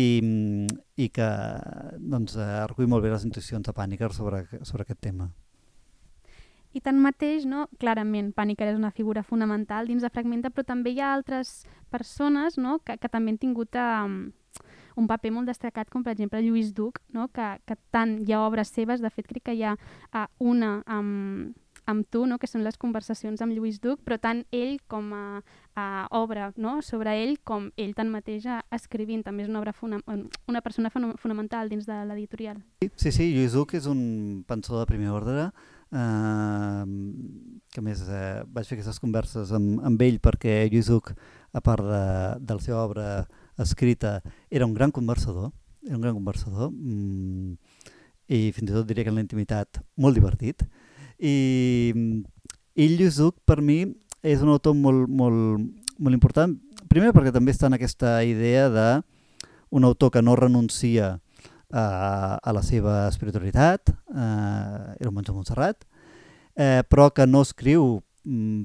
i 0.95 1.09
que 1.09 1.31
doncs, 1.97 2.37
recull 2.69 2.91
molt 2.91 3.05
bé 3.05 3.13
les 3.13 3.27
intuïcions 3.27 3.65
de 3.65 3.75
Pànica 3.75 4.11
sobre, 4.13 4.45
sobre 4.63 4.87
aquest 4.87 5.03
tema. 5.09 5.31
I 6.75 6.81
tanmateix, 6.83 7.45
no, 7.49 7.65
clarament, 7.81 8.33
Pàniker 8.37 8.67
és 8.69 8.77
una 8.77 8.91
figura 8.93 9.23
fonamental 9.25 9.87
dins 9.89 10.03
de 10.03 10.11
Fragmenta, 10.13 10.51
però 10.53 10.67
també 10.67 10.91
hi 10.93 10.99
ha 11.01 11.13
altres 11.15 11.63
persones 11.89 12.59
no, 12.61 12.77
que, 12.85 12.97
que 13.01 13.09
també 13.09 13.33
han 13.33 13.39
tingut 13.41 13.77
eh, 13.79 13.85
un 14.97 15.07
paper 15.07 15.31
molt 15.35 15.49
destacat, 15.49 15.91
com 15.93 16.03
per 16.03 16.15
exemple 16.15 16.41
Lluís 16.43 16.73
Duc, 16.75 16.99
no? 17.13 17.29
que, 17.33 17.53
que 17.65 17.77
tant 17.93 18.17
hi 18.25 18.33
ha 18.33 18.43
obres 18.47 18.73
seves, 18.73 19.03
de 19.03 19.13
fet 19.13 19.29
crec 19.29 19.49
que 19.49 19.55
hi 19.57 19.63
ha 19.63 19.77
uh, 19.77 20.25
una 20.43 20.81
amb, 20.85 21.53
amb 21.87 22.05
tu, 22.11 22.25
no? 22.27 22.37
que 22.37 22.49
són 22.49 22.65
les 22.65 22.77
conversacions 22.77 23.41
amb 23.41 23.55
Lluís 23.55 23.79
Duc, 23.81 24.01
però 24.05 24.17
tant 24.21 24.43
ell 24.51 24.75
com 24.91 25.13
a, 25.15 25.39
a 25.79 25.87
obra 26.19 26.51
no? 26.59 26.81
sobre 26.83 27.15
ell, 27.23 27.37
com 27.47 27.69
ell 27.79 27.95
tanmateix 27.97 28.49
escrivint, 28.75 29.23
també 29.25 29.45
és 29.45 29.49
una, 29.49 29.63
obra 29.63 29.73
una 30.51 30.61
persona 30.65 30.91
fonamental 30.91 31.71
dins 31.71 31.87
de 31.87 32.01
l'editorial. 32.09 32.59
Sí, 32.99 33.11
sí, 33.11 33.31
Lluís 33.31 33.55
Duc 33.55 33.77
és 33.79 33.87
un 33.89 34.43
pensador 34.47 34.83
de 34.83 34.91
primer 34.91 35.15
ordre, 35.15 35.49
eh, 35.95 36.83
que 37.71 37.83
més 37.85 38.03
eh, 38.11 38.43
vaig 38.51 38.67
fer 38.67 38.77
aquestes 38.77 38.99
converses 38.99 39.55
amb, 39.55 39.79
amb 39.87 40.03
ell 40.03 40.19
perquè 40.19 40.65
Lluís 40.67 40.91
Duc, 40.91 41.13
a 41.55 41.63
part 41.63 41.87
de, 41.87 42.05
de 42.43 42.59
la 42.59 42.63
seva 42.63 42.83
obra 42.83 43.09
escrita, 43.57 44.21
era 44.49 44.65
un 44.65 44.73
gran 44.73 44.91
conversador, 44.91 45.51
era 45.85 45.95
un 45.95 46.01
gran 46.01 46.15
conversador, 46.15 46.71
mmm, 46.71 47.55
i 48.27 48.51
fins 48.55 48.71
i 48.71 48.73
tot 48.73 48.87
diria 48.87 49.05
que 49.05 49.13
en 49.13 49.19
la 49.19 49.23
intimitat 49.23 49.79
molt 49.95 50.17
divertit. 50.17 50.65
I, 51.17 51.93
i 52.75 52.87
Lluís 52.93 53.19
Duc, 53.21 53.39
per 53.47 53.61
mi, 53.61 53.83
és 54.21 54.43
un 54.43 54.51
autor 54.53 54.75
molt, 54.75 55.07
molt, 55.07 55.63
molt 55.97 56.17
important, 56.17 56.57
primer 56.91 57.13
perquè 57.15 57.31
també 57.33 57.55
està 57.55 57.71
en 57.71 57.77
aquesta 57.77 58.19
idea 58.27 58.67
de 58.69 58.89
un 59.71 59.87
autor 59.87 60.11
que 60.11 60.23
no 60.23 60.35
renuncia 60.39 61.17
a, 61.71 61.85
a 62.37 62.53
la 62.55 62.63
seva 62.63 63.07
espiritualitat, 63.07 63.91
eh, 63.91 64.95
era 64.99 65.09
un 65.09 65.15
monjo 65.15 65.35
Montserrat, 65.35 65.83
eh, 66.55 66.83
però 66.87 67.09
que 67.11 67.27
no 67.27 67.41
escriu 67.43 67.97
Mm, 67.97 68.06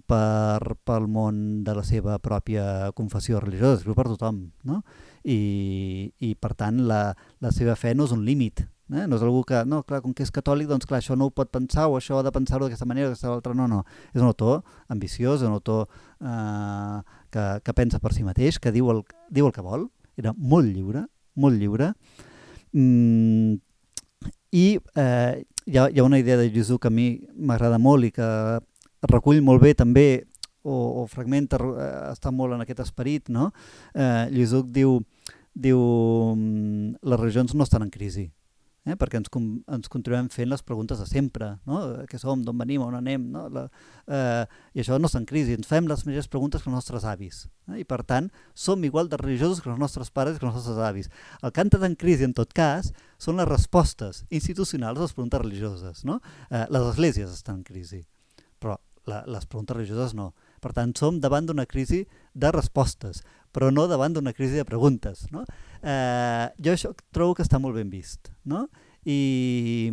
per, 0.09 0.75
pel 0.85 1.07
món 1.07 1.62
de 1.64 1.75
la 1.76 1.85
seva 1.87 2.19
pròpia 2.23 2.90
confessió 2.99 3.40
religiosa, 3.40 3.81
escriu 3.81 3.95
per 3.95 4.09
tothom, 4.11 4.45
no? 4.66 4.81
I, 5.23 6.11
i 6.19 6.35
per 6.35 6.54
tant 6.59 6.81
la, 6.88 7.12
la 7.42 7.52
seva 7.54 7.76
fe 7.78 7.95
no 7.95 8.09
és 8.09 8.14
un 8.14 8.25
límit, 8.26 8.64
eh? 8.90 9.07
no 9.07 9.16
és 9.16 9.23
algú 9.23 9.45
que, 9.47 9.62
no, 9.69 9.83
clar, 9.87 10.02
com 10.02 10.14
que 10.16 10.26
és 10.26 10.35
catòlic, 10.35 10.66
doncs 10.71 10.88
clar, 10.88 10.99
això 10.99 11.14
no 11.19 11.28
ho 11.28 11.35
pot 11.35 11.52
pensar 11.54 11.87
o 11.87 11.97
això 11.99 12.19
ha 12.19 12.26
de 12.26 12.35
pensar-ho 12.35 12.66
d'aquesta 12.66 12.88
manera 12.88 13.07
o 13.07 13.12
d'aquesta 13.12 13.31
altra, 13.31 13.54
no, 13.54 13.69
no. 13.71 13.83
És 14.11 14.21
un 14.21 14.28
autor 14.33 14.62
ambiciós, 14.90 15.47
un 15.47 15.54
autor 15.54 15.87
eh, 15.87 16.99
que, 17.31 17.47
que 17.62 17.76
pensa 17.78 18.02
per 18.02 18.14
si 18.16 18.26
mateix, 18.26 18.59
que 18.59 18.75
diu 18.75 18.90
el, 18.90 19.04
diu 19.31 19.47
el 19.47 19.54
que 19.54 19.62
vol, 19.62 19.87
era 20.19 20.35
molt 20.37 20.66
lliure, 20.66 21.07
molt 21.38 21.61
lliure, 21.61 21.92
mm, 22.75 23.54
i 24.52 24.66
eh, 24.99 25.42
hi, 25.64 25.78
ha, 25.78 25.87
hi 25.88 26.02
ha 26.02 26.04
una 26.04 26.19
idea 26.19 26.37
de 26.37 26.50
Jesús 26.50 26.83
que 26.83 26.90
a 26.90 26.92
mi 26.92 27.23
m'agrada 27.38 27.78
molt 27.78 28.11
i 28.11 28.12
que 28.12 28.26
recull 29.11 29.42
molt 29.42 29.62
bé 29.62 29.75
també 29.75 30.06
o, 30.62 31.02
o 31.02 31.06
fragmenta, 31.11 31.59
eh, 31.59 32.12
està 32.12 32.30
molt 32.35 32.54
en 32.56 32.62
aquest 32.64 32.85
esperit, 32.85 33.32
no? 33.32 33.50
Eh, 33.94 34.28
Lluís 34.35 34.54
diu, 34.71 35.00
diu 35.54 35.80
mm, 36.37 37.02
les 37.02 37.21
religions 37.21 37.56
no 37.59 37.66
estan 37.66 37.87
en 37.87 37.90
crisi, 37.90 38.28
eh? 38.87 38.97
perquè 38.99 39.18
ens, 39.21 39.30
ens 39.32 39.90
continuem 39.90 40.28
fent 40.32 40.50
les 40.50 40.62
preguntes 40.66 41.00
de 41.02 41.06
sempre, 41.09 41.52
no? 41.68 41.80
què 42.11 42.18
som, 42.21 42.42
d'on 42.44 42.59
venim, 42.59 42.82
on 42.85 42.97
anem, 42.99 43.25
no? 43.35 43.49
La, 43.52 43.66
eh, 44.06 44.44
i 44.75 44.85
això 44.85 44.99
no 45.00 45.11
està 45.11 45.21
en 45.23 45.26
crisi, 45.28 45.56
ens 45.59 45.68
fem 45.71 45.90
les 45.90 46.06
mateixes 46.06 46.30
preguntes 46.30 46.62
que 46.62 46.71
els 46.71 46.78
nostres 46.78 47.06
avis, 47.09 47.44
eh? 47.71 47.82
i 47.82 47.87
per 47.88 48.02
tant 48.06 48.30
som 48.54 48.82
igual 48.87 49.11
de 49.11 49.21
religiosos 49.21 49.62
que 49.62 49.71
els 49.73 49.82
nostres 49.82 50.14
pares 50.14 50.37
i 50.37 50.42
que 50.42 50.49
els 50.49 50.59
nostres 50.59 50.78
avis. 50.82 51.11
El 51.42 51.52
que 51.52 51.64
han 51.64 51.75
en 51.82 51.99
crisi 51.99 52.26
en 52.28 52.35
tot 52.38 52.54
cas 52.54 52.92
són 53.18 53.38
les 53.38 53.50
respostes 53.50 54.25
institucionals 54.30 54.99
a 54.99 55.06
les 55.06 55.14
preguntes 55.14 55.42
religioses, 55.42 56.04
no? 56.06 56.21
Eh, 56.50 56.66
les 56.71 56.90
esglésies 56.94 57.30
estan 57.30 57.61
en 57.61 57.66
crisi, 57.66 58.04
la, 59.11 59.23
les 59.26 59.47
preguntes 59.47 59.76
religioses 59.76 60.14
no. 60.18 60.32
Per 60.62 60.73
tant, 60.76 60.92
som 60.99 61.18
davant 61.21 61.47
d'una 61.49 61.66
crisi 61.66 62.04
de 62.35 62.50
respostes, 62.54 63.23
però 63.52 63.71
no 63.75 63.87
davant 63.90 64.14
d'una 64.14 64.35
crisi 64.37 64.61
de 64.61 64.66
preguntes. 64.68 65.26
No? 65.35 65.44
Eh, 65.82 66.47
jo 66.62 66.75
això 66.75 66.92
trobo 67.14 67.37
que 67.37 67.47
està 67.47 67.61
molt 67.62 67.76
ben 67.78 67.90
vist. 67.92 68.32
No? 68.49 68.66
I, 69.04 69.90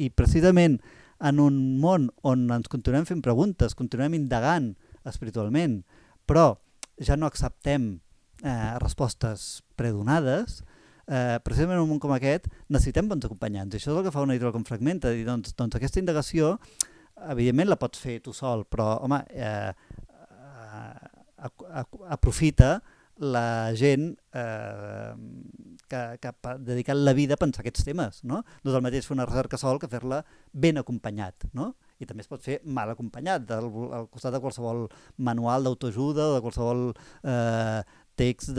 i 0.00 0.08
precisament 0.16 0.80
en 1.20 1.40
un 1.40 1.58
món 1.80 2.10
on 2.26 2.46
ens 2.52 2.70
continuem 2.72 3.06
fent 3.08 3.22
preguntes, 3.24 3.76
continuem 3.76 4.16
indagant 4.18 4.74
espiritualment, 5.08 5.82
però 6.28 6.56
ja 7.00 7.16
no 7.16 7.28
acceptem 7.28 7.94
eh, 8.42 8.72
respostes 8.82 9.62
predonades, 9.76 10.62
eh, 11.06 11.38
precisament 11.44 11.78
en 11.78 11.84
un 11.84 11.94
món 11.94 12.02
com 12.02 12.12
aquest 12.16 12.48
necessitem 12.68 13.08
bons 13.08 13.28
acompanyants. 13.28 13.74
I 13.74 13.80
això 13.80 13.92
és 13.92 13.98
el 14.00 14.04
que 14.06 14.14
fa 14.14 14.24
una 14.24 14.34
editorial 14.34 14.56
com 14.56 14.66
Fragmenta. 14.68 15.12
I 15.12 15.24
doncs, 15.26 15.54
doncs 15.56 15.78
aquesta 15.78 16.02
indagació, 16.02 16.56
evidentment 17.32 17.70
la 17.70 17.78
pots 17.80 18.02
fer 18.02 18.18
tu 18.24 18.34
sol, 18.36 18.64
però 18.70 18.96
home, 19.06 19.22
eh, 19.30 19.72
eh, 21.46 21.84
aprofita 22.08 22.76
la 23.18 23.72
gent 23.72 24.10
eh, 24.36 25.14
que, 25.88 26.02
que 26.20 26.28
ha 26.28 26.56
dedicat 26.60 26.98
la 27.00 27.14
vida 27.16 27.34
a 27.34 27.40
pensar 27.40 27.64
aquests 27.64 27.86
temes. 27.88 28.22
No? 28.24 28.42
no 28.44 28.70
és 28.70 28.76
el 28.76 28.84
mateix 28.84 29.08
fer 29.08 29.16
una 29.16 29.28
recerca 29.28 29.60
sol 29.60 29.80
que 29.80 29.88
fer-la 29.88 30.22
ben 30.52 30.82
acompanyat. 30.82 31.48
No? 31.56 31.72
i 31.96 32.04
també 32.04 32.24
es 32.24 32.28
pot 32.28 32.42
fer 32.44 32.58
mal 32.64 32.90
acompanyat, 32.92 33.48
al, 33.56 33.70
al 33.96 34.08
costat 34.12 34.34
de 34.34 34.40
qualsevol 34.42 34.84
manual 35.16 35.64
d'autoajuda 35.64 36.26
o 36.28 36.34
de 36.34 36.42
qualsevol 36.44 36.82
eh, 37.24 37.80
text 38.20 38.52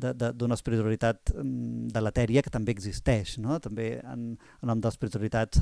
d'una 0.00 0.56
espiritualitat 0.56 1.32
mm, 1.34 1.90
de 1.94 2.02
l'etèria 2.02 2.42
que 2.42 2.52
també 2.52 2.74
existeix. 2.74 3.36
No? 3.42 3.58
També 3.62 3.92
en, 4.00 4.32
en 4.36 4.70
nom 4.70 4.80
de 4.80 4.88
l'espiritualitat 4.88 5.60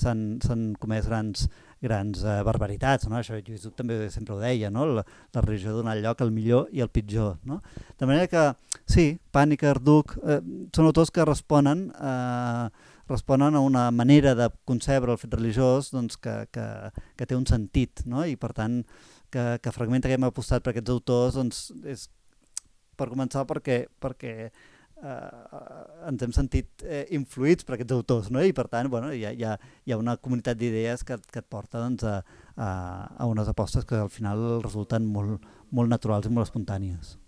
s'han 0.00 0.64
comès 0.80 1.08
grans, 1.10 1.46
grans 1.84 2.24
uh, 2.24 2.40
barbaritats. 2.46 3.08
No? 3.10 3.18
Això 3.20 3.38
Lluís 3.38 3.66
Duc 3.66 3.76
també 3.78 3.98
sempre 4.14 4.36
ho 4.36 4.40
deia, 4.42 4.72
no? 4.74 4.86
la, 4.98 5.04
la 5.34 5.44
religió 5.44 5.74
dona 5.76 5.96
lloc 5.98 6.24
al 6.24 6.32
millor 6.34 6.68
i 6.72 6.82
al 6.84 6.92
pitjor. 6.92 7.38
No? 7.48 7.60
De 8.00 8.08
manera 8.08 8.30
que, 8.30 8.46
sí, 8.90 9.12
Pànica, 9.34 9.74
Duc, 9.84 10.16
eh, 10.22 10.40
són 10.74 10.88
autors 10.88 11.10
que 11.12 11.24
responen, 11.26 11.88
eh, 11.94 12.92
responen 13.08 13.54
a 13.54 13.60
una 13.60 13.90
manera 13.90 14.34
de 14.38 14.48
concebre 14.64 15.12
el 15.12 15.20
fet 15.20 15.34
religiós 15.34 15.90
doncs, 15.92 16.16
que, 16.16 16.36
que, 16.54 16.66
que 17.18 17.26
té 17.28 17.36
un 17.36 17.44
sentit 17.48 18.04
no? 18.08 18.24
i 18.24 18.38
per 18.40 18.54
tant 18.56 18.80
que, 19.34 19.58
que 19.60 19.72
Fragmenta 19.74 20.08
que 20.08 20.16
hem 20.16 20.28
apostat 20.28 20.64
per 20.64 20.72
aquests 20.72 20.94
autors 20.94 21.36
doncs, 21.36 21.66
és 21.90 22.06
per 22.96 23.10
començar 23.10 23.44
perquè, 23.48 23.84
perquè 24.00 24.34
eh, 25.04 26.08
ens 26.08 26.24
hem 26.24 26.32
sentit 26.36 26.84
eh, 26.84 27.04
influïts 27.16 27.66
per 27.66 27.76
aquests 27.76 27.96
autors 27.96 28.30
no? 28.34 28.42
i 28.44 28.54
per 28.56 28.66
tant 28.72 28.88
bueno, 28.92 29.12
hi, 29.12 29.24
ha, 29.26 29.34
hi, 29.34 29.44
ha, 29.44 29.56
hi 29.84 29.94
ha 29.94 30.00
una 30.00 30.16
comunitat 30.16 30.58
d'idees 30.60 31.04
que, 31.06 31.18
que 31.30 31.42
et 31.42 31.50
porta 31.50 31.82
doncs, 31.82 32.06
a, 32.06 32.20
a, 32.56 32.70
a 33.18 33.28
unes 33.30 33.50
apostes 33.50 33.86
que 33.88 33.98
al 34.00 34.12
final 34.12 34.62
resulten 34.64 35.06
molt, 35.10 35.44
molt 35.70 35.92
naturals 35.92 36.28
i 36.28 36.32
molt 36.32 36.48
espontànies. 36.48 37.18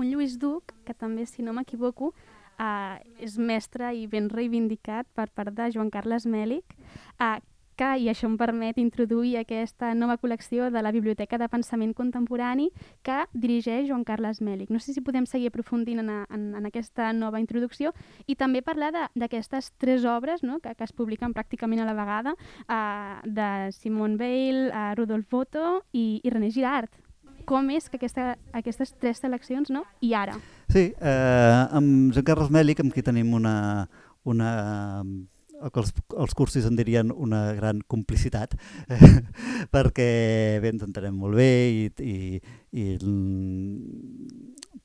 Un 0.00 0.08
Lluís 0.08 0.38
Duc, 0.40 0.72
que 0.86 0.94
també, 0.96 1.26
si 1.28 1.44
no 1.44 1.52
m'equivoco, 1.52 2.14
eh, 2.60 2.96
és 3.20 3.36
mestre 3.36 3.92
i 3.96 4.06
ben 4.08 4.30
reivindicat 4.32 5.08
per 5.16 5.28
part 5.34 5.52
de 5.56 5.68
Joan 5.74 5.90
Carles 5.92 6.24
Mèlic, 6.24 6.76
eh, 7.20 7.36
que, 7.80 7.90
i 7.96 8.10
això 8.12 8.28
em 8.28 8.36
permet 8.36 8.78
introduir 8.80 9.38
aquesta 9.40 9.94
nova 9.96 10.18
col·lecció 10.20 10.68
de 10.72 10.82
la 10.84 10.92
Biblioteca 10.92 11.38
de 11.40 11.48
Pensament 11.48 11.94
Contemporani 11.96 12.68
que 13.06 13.22
dirigeix 13.32 13.88
Joan 13.88 14.04
Carles 14.04 14.42
Mèlic. 14.44 14.68
No 14.68 14.80
sé 14.82 14.92
si 14.92 15.04
podem 15.04 15.24
seguir 15.28 15.48
aprofundint 15.48 16.02
en, 16.02 16.10
en, 16.28 16.46
en 16.58 16.68
aquesta 16.68 17.10
nova 17.16 17.40
introducció 17.40 17.94
i 18.28 18.36
també 18.36 18.60
parlar 18.66 18.92
d'aquestes 19.16 19.72
tres 19.80 20.04
obres 20.04 20.44
no? 20.44 20.60
que, 20.60 20.74
que 20.76 20.84
es 20.84 20.92
publiquen 20.92 21.32
pràcticament 21.36 21.80
a 21.80 21.88
la 21.88 21.96
vegada 21.96 22.36
uh, 22.36 23.20
de 23.24 23.70
Simone 23.72 24.20
Weil, 24.20 24.66
uh, 24.68 24.92
Rudolf 24.98 25.32
Otto 25.40 25.80
i, 25.92 26.20
i 26.22 26.34
René 26.34 26.52
Girard. 26.52 26.92
Com 27.48 27.72
és 27.72 27.88
que 27.88 27.96
aquesta, 27.96 28.34
aquestes 28.52 28.92
tres 29.00 29.24
seleccions, 29.24 29.72
no? 29.72 29.86
I 30.04 30.12
ara? 30.14 30.36
Sí, 30.70 30.90
eh, 30.92 31.60
amb 31.72 32.12
Joan 32.12 32.26
Carles 32.28 32.52
Mèlic, 32.52 32.82
amb 32.84 32.92
qui 32.94 33.02
tenim 33.02 33.32
una, 33.34 33.88
una 34.28 34.50
el 35.60 35.72
que 35.72 35.82
els, 35.82 35.92
els 36.16 36.36
cursis 36.36 36.66
en 36.68 36.76
dirien 36.78 37.12
una 37.12 37.52
gran 37.56 37.82
complicitat, 37.90 38.56
eh, 38.88 39.10
perquè 39.74 40.10
bé, 40.62 40.72
ens 40.72 40.86
entenem 40.86 41.16
molt 41.20 41.36
bé 41.38 41.50
i, 41.70 41.82
i, 42.04 42.40
i 42.72 42.86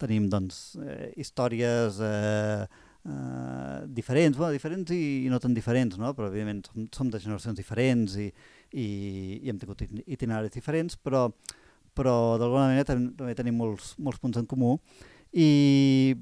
tenim 0.01 0.27
doncs, 0.31 0.75
eh, 0.83 1.13
històries 1.21 1.99
eh, 2.03 2.65
eh, 3.05 3.79
diferents, 3.88 4.38
bueno, 4.38 4.51
diferents 4.55 4.91
i, 4.95 5.01
i 5.25 5.31
no 5.31 5.39
tan 5.39 5.55
diferents, 5.55 5.97
no? 6.01 6.13
però 6.17 6.29
evidentment 6.29 6.65
som, 6.67 6.88
som 6.91 7.11
de 7.11 7.21
generacions 7.23 7.57
diferents 7.57 8.17
i, 8.19 8.29
i, 8.73 8.88
i 9.41 9.51
hem 9.51 9.61
tingut 9.61 9.85
itineraris 9.88 10.55
diferents, 10.55 10.99
però, 10.99 11.27
però 11.95 12.35
d'alguna 12.41 12.69
manera 12.69 12.88
també 12.91 13.35
tenim 13.38 13.59
molts, 13.61 13.93
molts 14.01 14.21
punts 14.21 14.41
en 14.41 14.49
comú 14.49 14.75
i, 15.31 16.15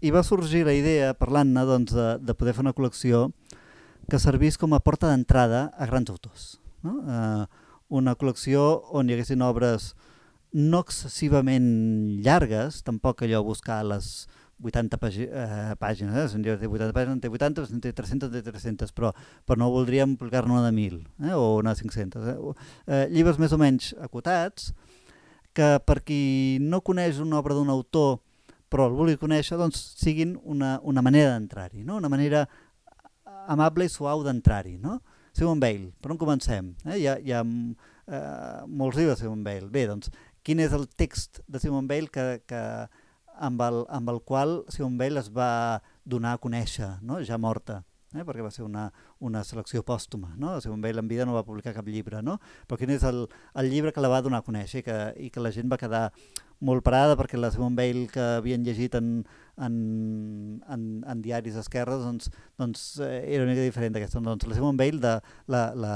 i 0.00 0.12
va 0.14 0.24
sorgir 0.26 0.64
la 0.66 0.76
idea, 0.76 1.14
parlant-ne, 1.16 1.64
doncs, 1.68 1.94
de, 1.96 2.08
de 2.22 2.36
poder 2.36 2.56
fer 2.56 2.66
una 2.66 2.76
col·lecció 2.76 3.28
que 4.08 4.18
servís 4.18 4.56
com 4.56 4.74
a 4.74 4.80
porta 4.80 5.10
d'entrada 5.10 5.68
a 5.76 5.86
grans 5.86 6.10
autors. 6.10 6.50
No? 6.82 6.98
Eh, 7.04 7.44
una 7.88 8.14
col·lecció 8.16 8.64
on 8.96 9.08
hi 9.08 9.16
haguessin 9.16 9.44
obres 9.44 9.92
no 10.52 10.80
excessivament 10.84 11.68
llargues, 12.24 12.82
tampoc 12.84 13.24
allò 13.24 13.42
buscar 13.44 13.82
les 13.84 14.28
80 14.64 14.98
pàgi 14.98 15.26
eh, 15.28 15.74
pàgines, 15.78 16.34
eh? 16.34 16.56
té 16.58 16.66
80 16.66 16.94
pàgines, 16.96 17.14
en 17.14 17.20
té 17.22 17.28
80, 17.30 17.66
si 17.68 17.76
en 17.76 17.82
té 17.84 17.92
300, 17.94 18.30
en 18.32 18.42
té 18.42 18.50
300, 18.50 18.94
però, 18.96 19.12
però 19.46 19.60
no 19.60 19.70
voldríem 19.70 20.16
publicar-ne 20.18 20.56
una 20.56 20.64
de 20.66 20.72
1.000 20.74 21.28
eh? 21.28 21.34
o 21.34 21.58
una 21.60 21.74
de 21.74 21.82
500. 21.84 22.30
Eh? 22.32 22.38
Eh, 22.86 23.04
llibres 23.12 23.38
més 23.38 23.52
o 23.54 23.60
menys 23.60 23.92
acotats, 24.02 24.72
que 25.54 25.76
per 25.84 26.00
qui 26.06 26.58
no 26.62 26.80
coneix 26.86 27.20
una 27.22 27.38
obra 27.38 27.54
d'un 27.54 27.70
autor 27.70 28.18
però 28.68 28.84
el 28.88 28.96
vulgui 28.96 29.16
conèixer, 29.16 29.56
doncs 29.56 29.78
siguin 29.96 30.34
una, 30.44 30.76
una 30.84 31.00
manera 31.00 31.32
d'entrar-hi, 31.32 31.84
no? 31.86 31.96
una 31.96 32.10
manera 32.12 32.44
amable 33.48 33.88
i 33.88 33.92
suau 33.92 34.24
d'entrar-hi. 34.26 34.76
No? 34.82 34.98
Simon 35.36 35.60
Bale, 35.62 35.92
per 36.02 36.12
on 36.14 36.20
comencem? 36.20 36.72
Eh? 36.84 37.00
Hi 37.00 37.06
ha, 37.08 37.18
hi 37.22 37.34
ha 37.34 37.42
eh, 37.44 38.64
molts 38.66 38.98
llibres 38.98 39.18
de 39.18 39.26
Simon 39.26 39.44
Bale. 39.46 39.68
Bé, 39.72 39.86
doncs, 39.90 40.12
quin 40.46 40.62
és 40.64 40.74
el 40.76 40.88
text 41.00 41.42
de 41.46 41.60
Simon 41.62 41.88
Bale 41.90 42.10
que, 42.12 42.26
que, 42.48 42.62
amb, 43.38 43.62
el, 43.62 43.84
amb 43.94 44.10
el 44.12 44.22
qual 44.26 44.62
Simon 44.72 44.98
Bale 45.00 45.22
es 45.22 45.30
va 45.34 45.50
donar 46.04 46.34
a 46.36 46.42
conèixer, 46.42 46.96
no? 47.02 47.20
ja 47.24 47.38
morta? 47.38 47.82
Eh? 48.14 48.24
perquè 48.24 48.44
va 48.44 48.52
ser 48.54 48.64
una, 48.66 48.88
una 49.20 49.44
selecció 49.44 49.82
pòstuma. 49.86 50.34
No? 50.40 50.56
Simon 50.60 50.82
Bale 50.84 51.02
en 51.02 51.08
vida 51.10 51.26
no 51.26 51.36
va 51.36 51.46
publicar 51.46 51.74
cap 51.76 51.88
llibre, 51.88 52.22
no? 52.22 52.38
però 52.66 52.80
quin 52.80 52.94
és 52.94 53.04
el, 53.08 53.26
el 53.58 53.70
llibre 53.70 53.92
que 53.92 54.04
la 54.04 54.12
va 54.12 54.22
donar 54.24 54.42
a 54.42 54.46
conèixer 54.46 54.82
i 54.82 54.86
que, 54.86 54.98
i 55.28 55.30
que 55.34 55.44
la 55.44 55.52
gent 55.54 55.70
va 55.70 55.80
quedar 55.80 56.08
molt 56.64 56.82
parada 56.82 57.14
perquè 57.18 57.38
la 57.38 57.52
Simone 57.54 57.78
Bale 57.78 58.08
que 58.10 58.24
havien 58.40 58.64
llegit 58.66 58.96
en, 58.98 59.22
en, 59.62 59.74
en, 60.66 60.86
en 61.06 61.22
diaris 61.22 61.54
d'esquerres 61.54 62.02
doncs, 62.02 62.32
doncs 62.58 62.88
eh, 63.04 63.22
era 63.28 63.44
una 63.44 63.52
mica 63.52 63.66
diferent 63.66 63.94
d'aquesta. 63.94 64.22
Doncs 64.24 64.48
la 64.48 64.58
Simone 64.58 64.80
Bale 64.80 65.02
de 65.02 65.14
la, 65.46 65.62
la, 65.78 65.94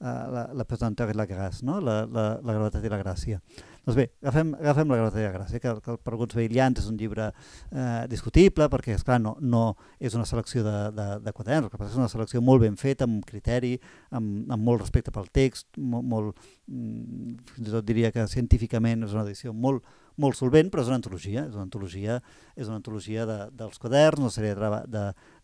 la, 0.00 0.14
la, 0.30 0.42
la 0.54 0.66
pesanteur 0.68 1.12
i 1.12 1.16
la 1.16 1.26
gràcia, 1.28 1.66
no? 1.66 1.78
la, 1.80 2.02
la, 2.06 2.26
la 2.42 2.56
gravetat 2.56 2.84
i 2.84 2.92
la 2.92 3.00
gràcia. 3.02 3.40
Doncs 3.84 3.98
bé, 3.98 4.04
agafem, 4.22 4.54
agafem 4.56 4.88
la 4.88 4.96
Grata 4.96 5.18
de 5.20 5.30
Gràcia, 5.34 5.60
que, 5.60 5.72
que 5.84 5.94
per 6.00 6.12
alguns 6.14 6.32
veïllants 6.32 6.80
és 6.80 6.86
un 6.88 6.96
llibre 6.96 7.26
eh, 7.28 8.04
discutible, 8.08 8.64
perquè, 8.72 8.94
esclar, 8.96 9.18
no, 9.20 9.34
no 9.44 9.64
és 10.00 10.16
una 10.16 10.24
selecció 10.24 10.62
de, 10.64 10.76
de, 10.96 11.08
de 11.20 11.34
quaderns, 11.36 11.68
que 11.68 11.80
és 11.84 11.98
una 11.98 12.08
selecció 12.08 12.40
molt 12.40 12.64
ben 12.64 12.78
feta, 12.80 13.04
amb 13.04 13.20
criteri, 13.28 13.74
amb, 14.08 14.48
amb 14.48 14.64
molt 14.64 14.80
respecte 14.86 15.12
pel 15.12 15.28
text, 15.36 15.68
molt, 15.76 16.08
molt 16.08 16.48
mm, 16.64 17.34
fins 17.58 17.68
i 17.68 17.74
tot 17.74 17.84
diria 17.84 18.12
que 18.14 18.24
científicament 18.32 19.04
és 19.04 19.12
una 19.12 19.26
edició 19.26 19.52
molt, 19.52 19.84
molt 20.16 20.40
solvent, 20.40 20.72
però 20.72 20.80
és 20.80 20.88
una 20.88 20.96
antologia, 21.02 21.44
és 21.44 21.52
una 21.52 21.66
antologia, 21.66 22.18
és 22.56 22.72
una 22.72 22.80
antologia 22.80 23.28
de, 23.28 23.38
dels 23.52 23.76
quaderns, 23.82 24.24
una 24.24 24.32
sèrie 24.32 24.56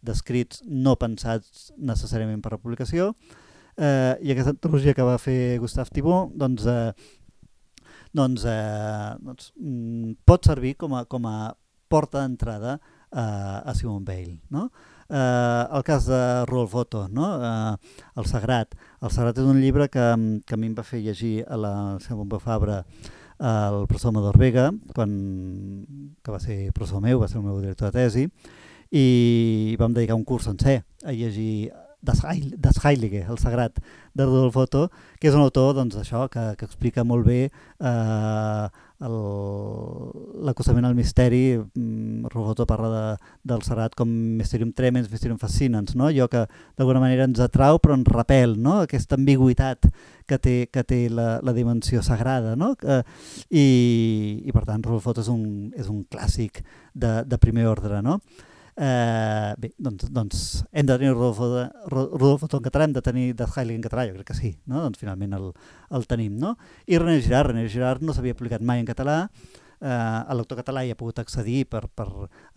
d'escrits 0.00 0.64
de, 0.64 0.72
no 0.80 0.96
pensats 0.96 1.74
necessàriament 1.76 2.40
per 2.40 2.56
a 2.56 2.62
publicació, 2.62 3.12
eh, 3.80 4.14
i 4.20 4.34
aquesta 4.34 4.52
antologia 4.54 4.94
que 4.94 5.06
va 5.06 5.16
fer 5.18 5.58
Gustave 5.62 5.90
Thibon, 5.94 6.30
doncs, 6.38 6.66
eh, 6.68 6.92
doncs, 8.12 8.44
eh, 8.44 9.10
doncs 9.24 9.52
mm, 9.56 10.20
pot 10.28 10.46
servir 10.46 10.76
com 10.80 10.94
a, 10.98 11.06
com 11.08 11.26
a 11.26 11.52
porta 11.90 12.20
d'entrada 12.22 12.78
eh, 12.78 13.18
a 13.18 13.74
Simon 13.74 14.04
Bale. 14.04 14.38
No? 14.52 14.68
Eh, 15.08 15.64
el 15.78 15.86
cas 15.86 16.06
de 16.06 16.20
Rolf 16.46 16.74
Otto, 16.74 17.08
no? 17.08 17.32
eh, 17.42 17.96
El 18.16 18.28
Sagrat. 18.30 18.76
El 19.00 19.10
Sagrat 19.10 19.40
és 19.40 19.48
un 19.48 19.62
llibre 19.62 19.88
que, 19.88 20.04
que 20.46 20.54
a 20.54 20.60
mi 20.60 20.70
em 20.70 20.76
va 20.76 20.86
fer 20.86 21.02
llegir 21.02 21.40
a 21.48 21.58
la 21.58 21.74
seva 22.04 22.20
Bomba 22.22 22.38
Fabra 22.42 22.84
el 23.40 23.86
professor 23.88 24.10
Amador 24.10 24.36
Vega, 24.36 24.66
quan, 24.92 25.12
que 26.20 26.32
va 26.32 26.40
ser 26.44 26.58
professor 26.76 27.00
meu, 27.00 27.22
va 27.22 27.28
ser 27.28 27.38
el 27.38 27.46
meu 27.46 27.56
director 27.62 27.88
de 27.88 28.02
tesi, 28.02 28.26
i 28.92 29.76
vam 29.80 29.94
dedicar 29.96 30.18
un 30.18 30.26
curs 30.28 30.44
sencer 30.44 30.82
a 31.08 31.14
llegir 31.16 31.70
Das, 32.02 32.24
Heil, 32.24 32.54
das 32.56 32.80
Heilige, 32.84 33.26
el 33.28 33.38
sagrat 33.38 33.76
de 34.14 34.24
Rudolf 34.24 34.56
Otto, 34.56 34.90
que 35.20 35.28
és 35.28 35.34
un 35.36 35.42
autor 35.44 35.74
doncs, 35.76 35.98
això 36.00 36.24
que, 36.32 36.54
que 36.56 36.64
explica 36.64 37.04
molt 37.04 37.26
bé 37.26 37.40
eh, 37.50 38.66
l'acostament 39.00 40.88
al 40.88 40.96
misteri. 40.96 41.58
Mm, 41.58 42.26
Rudolf 42.32 42.54
Otto 42.54 42.66
parla 42.68 42.90
de, 42.94 43.30
del 43.52 43.62
sagrat 43.64 43.94
com 43.96 44.08
Mysterium 44.40 44.72
Tremens, 44.76 45.10
Mysterium 45.12 45.38
Fascinans, 45.40 45.94
no? 45.96 46.08
allò 46.08 46.28
que 46.28 46.46
d'alguna 46.76 47.04
manera 47.04 47.28
ens 47.28 47.40
atrau 47.40 47.78
però 47.78 47.96
ens 47.96 48.08
repel, 48.08 48.56
no? 48.60 48.80
aquesta 48.84 49.16
ambigüitat 49.20 49.88
que 50.28 50.38
té, 50.38 50.56
que 50.72 50.84
té 50.84 51.02
la, 51.12 51.38
la 51.44 51.56
dimensió 51.56 52.04
sagrada. 52.06 52.56
No? 52.56 52.74
Eh, 52.80 53.02
i, 53.50 53.66
I 54.44 54.56
per 54.56 54.66
tant 54.68 54.84
Rudolf 54.84 55.12
Otto 55.12 55.24
és 55.24 55.32
un, 55.32 55.44
és 55.76 55.88
un 55.92 56.04
clàssic 56.08 56.64
de, 56.94 57.20
de 57.24 57.40
primer 57.40 57.68
ordre. 57.70 58.00
No? 58.04 58.20
Eh, 58.76 59.54
bé, 59.58 59.72
doncs, 59.78 60.10
doncs 60.14 60.42
hem 60.72 60.86
de 60.86 60.96
tenir 60.96 61.12
Rodolfo, 61.12 61.48
de, 61.54 61.64
Rodolfo 61.90 62.48
en 62.50 62.64
català, 62.64 62.86
hem 62.86 62.94
de 62.96 63.02
tenir 63.02 63.26
de 63.36 63.48
Heilig 63.56 63.80
en 63.80 63.86
català, 63.86 64.06
jo 64.08 64.18
crec 64.18 64.30
que 64.30 64.38
sí, 64.38 64.52
no? 64.66 64.82
doncs 64.84 65.00
finalment 65.00 65.34
el, 65.38 65.48
el 65.96 66.06
tenim. 66.10 66.36
No? 66.40 66.56
I 66.86 67.00
René 67.00 67.20
Girard, 67.24 67.52
René 67.52 67.68
Girard 67.68 68.04
no 68.06 68.14
s'havia 68.16 68.36
publicat 68.38 68.62
mai 68.62 68.82
en 68.82 68.88
català, 68.88 69.24
eh, 69.80 70.20
el 70.30 70.42
lector 70.42 70.60
català 70.62 70.84
hi 70.84 70.92
ha 70.94 70.98
pogut 70.98 71.18
accedir 71.22 71.64
per, 71.70 71.86
per 71.88 72.08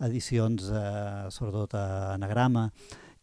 edicions, 0.06 0.70
eh, 0.70 1.26
sobretot 1.34 1.74
a 1.78 1.86
anagrama, 2.14 2.68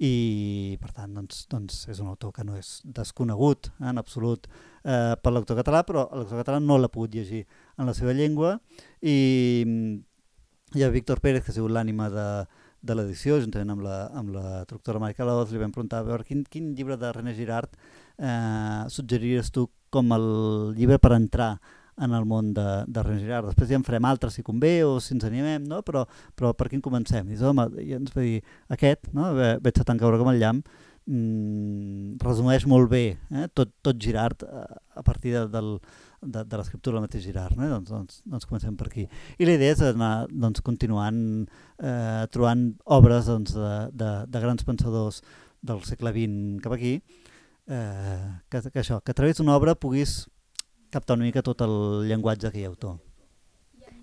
i 0.01 0.77
per 0.81 0.89
tant 0.97 1.11
doncs, 1.13 1.43
doncs 1.51 1.83
és 1.93 1.99
un 2.01 2.09
autor 2.09 2.31
que 2.33 2.43
no 2.45 2.55
és 2.57 2.79
desconegut 2.97 3.69
en 3.85 4.01
absolut 4.01 4.47
eh, 4.49 5.13
per 5.13 5.33
l'autor 5.33 5.59
català, 5.59 5.83
però 5.85 6.07
l'autor 6.09 6.41
català 6.41 6.57
no 6.63 6.79
l'ha 6.79 6.89
pogut 6.89 7.13
llegir 7.13 7.43
en 7.77 7.85
la 7.85 7.93
seva 7.93 8.15
llengua 8.17 8.55
i 9.05 9.15
hi 10.73 10.83
ha 10.83 10.89
Víctor 10.89 11.19
Pérez, 11.21 11.43
que 11.43 11.51
ha 11.51 11.55
sigut 11.55 11.73
l'ànima 11.75 12.09
de, 12.09 12.25
de 12.81 12.95
l'edició, 12.97 13.37
juntament 13.41 13.73
amb 13.75 13.83
la, 13.85 13.97
amb 14.17 14.33
la 14.33 14.45
traductora 14.65 15.01
Maica 15.01 15.25
Laoz, 15.27 15.51
li 15.51 15.61
vam 15.61 15.73
preguntar 15.73 16.01
a 16.01 16.07
veure 16.07 16.25
quin, 16.25 16.41
quin 16.49 16.71
llibre 16.77 16.97
de 16.97 17.11
René 17.13 17.35
Girard 17.37 17.75
eh, 18.17 18.89
suggeriries 18.89 19.51
tu 19.53 19.67
com 19.93 20.11
el 20.15 20.27
llibre 20.77 20.97
per 21.01 21.13
entrar 21.17 21.53
en 22.01 22.15
el 22.17 22.25
món 22.25 22.53
de, 22.57 22.67
de 22.87 23.03
René 23.05 23.21
Girard. 23.21 23.51
Després 23.51 23.69
ja 23.69 23.77
en 23.77 23.85
farem 23.85 24.07
altres 24.09 24.37
si 24.37 24.45
convé 24.45 24.79
o 24.87 24.95
si 25.03 25.13
ens 25.15 25.27
animem, 25.27 25.67
no? 25.69 25.81
però, 25.85 26.05
però 26.37 26.55
per 26.57 26.71
quin 26.71 26.81
comencem? 26.81 27.29
I, 27.29 27.37
home, 27.45 27.67
i 27.83 27.93
ens 27.99 28.15
va 28.15 28.25
dir 28.25 28.39
aquest, 28.73 29.11
no? 29.13 29.31
veig 29.37 29.81
a 29.81 29.85
tant 29.87 30.01
caure 30.01 30.17
com 30.21 30.31
el 30.31 30.41
llamp, 30.41 30.63
mm, 31.05 32.17
resumeix 32.23 32.65
molt 32.69 32.89
bé 32.89 33.05
eh? 33.13 33.49
tot, 33.53 33.73
tot 33.85 33.99
Girard 34.01 34.47
a, 34.47 34.65
eh, 34.65 34.79
a 35.01 35.05
partir 35.05 35.35
de, 35.37 35.45
del, 35.53 35.75
de, 36.21 36.43
de 36.45 36.59
l'escriptura 36.59 36.97
del 36.97 37.05
mateix 37.07 37.25
Girard. 37.25 37.57
No? 37.57 37.67
Doncs, 37.75 37.89
doncs, 37.89 38.21
doncs 38.25 38.47
comencem 38.49 38.77
per 38.77 38.87
aquí. 38.89 39.07
I 39.37 39.49
la 39.49 39.57
idea 39.57 39.75
és 39.75 39.83
anar 39.85 40.13
doncs, 40.31 40.63
continuant 40.65 41.21
eh, 41.81 42.25
trobant 42.33 42.67
obres 42.85 43.29
doncs, 43.29 43.55
de, 43.57 43.73
de, 43.97 44.11
de 44.29 44.43
grans 44.45 44.67
pensadors 44.67 45.21
del 45.61 45.83
segle 45.85 46.13
XX 46.15 46.61
cap 46.63 46.75
aquí, 46.77 46.97
eh, 47.67 48.25
que, 48.49 48.63
que 48.69 48.81
això, 48.81 49.01
que 49.01 49.13
a 49.13 49.17
través 49.17 49.37
d'una 49.37 49.55
obra 49.57 49.77
puguis 49.77 50.25
captar 50.91 51.17
una 51.17 51.27
mica 51.27 51.43
tot 51.45 51.61
el 51.65 52.05
llenguatge 52.09 52.51
que 52.51 52.61
hi 52.61 52.67
ha 52.67 52.73
autor. 52.73 52.99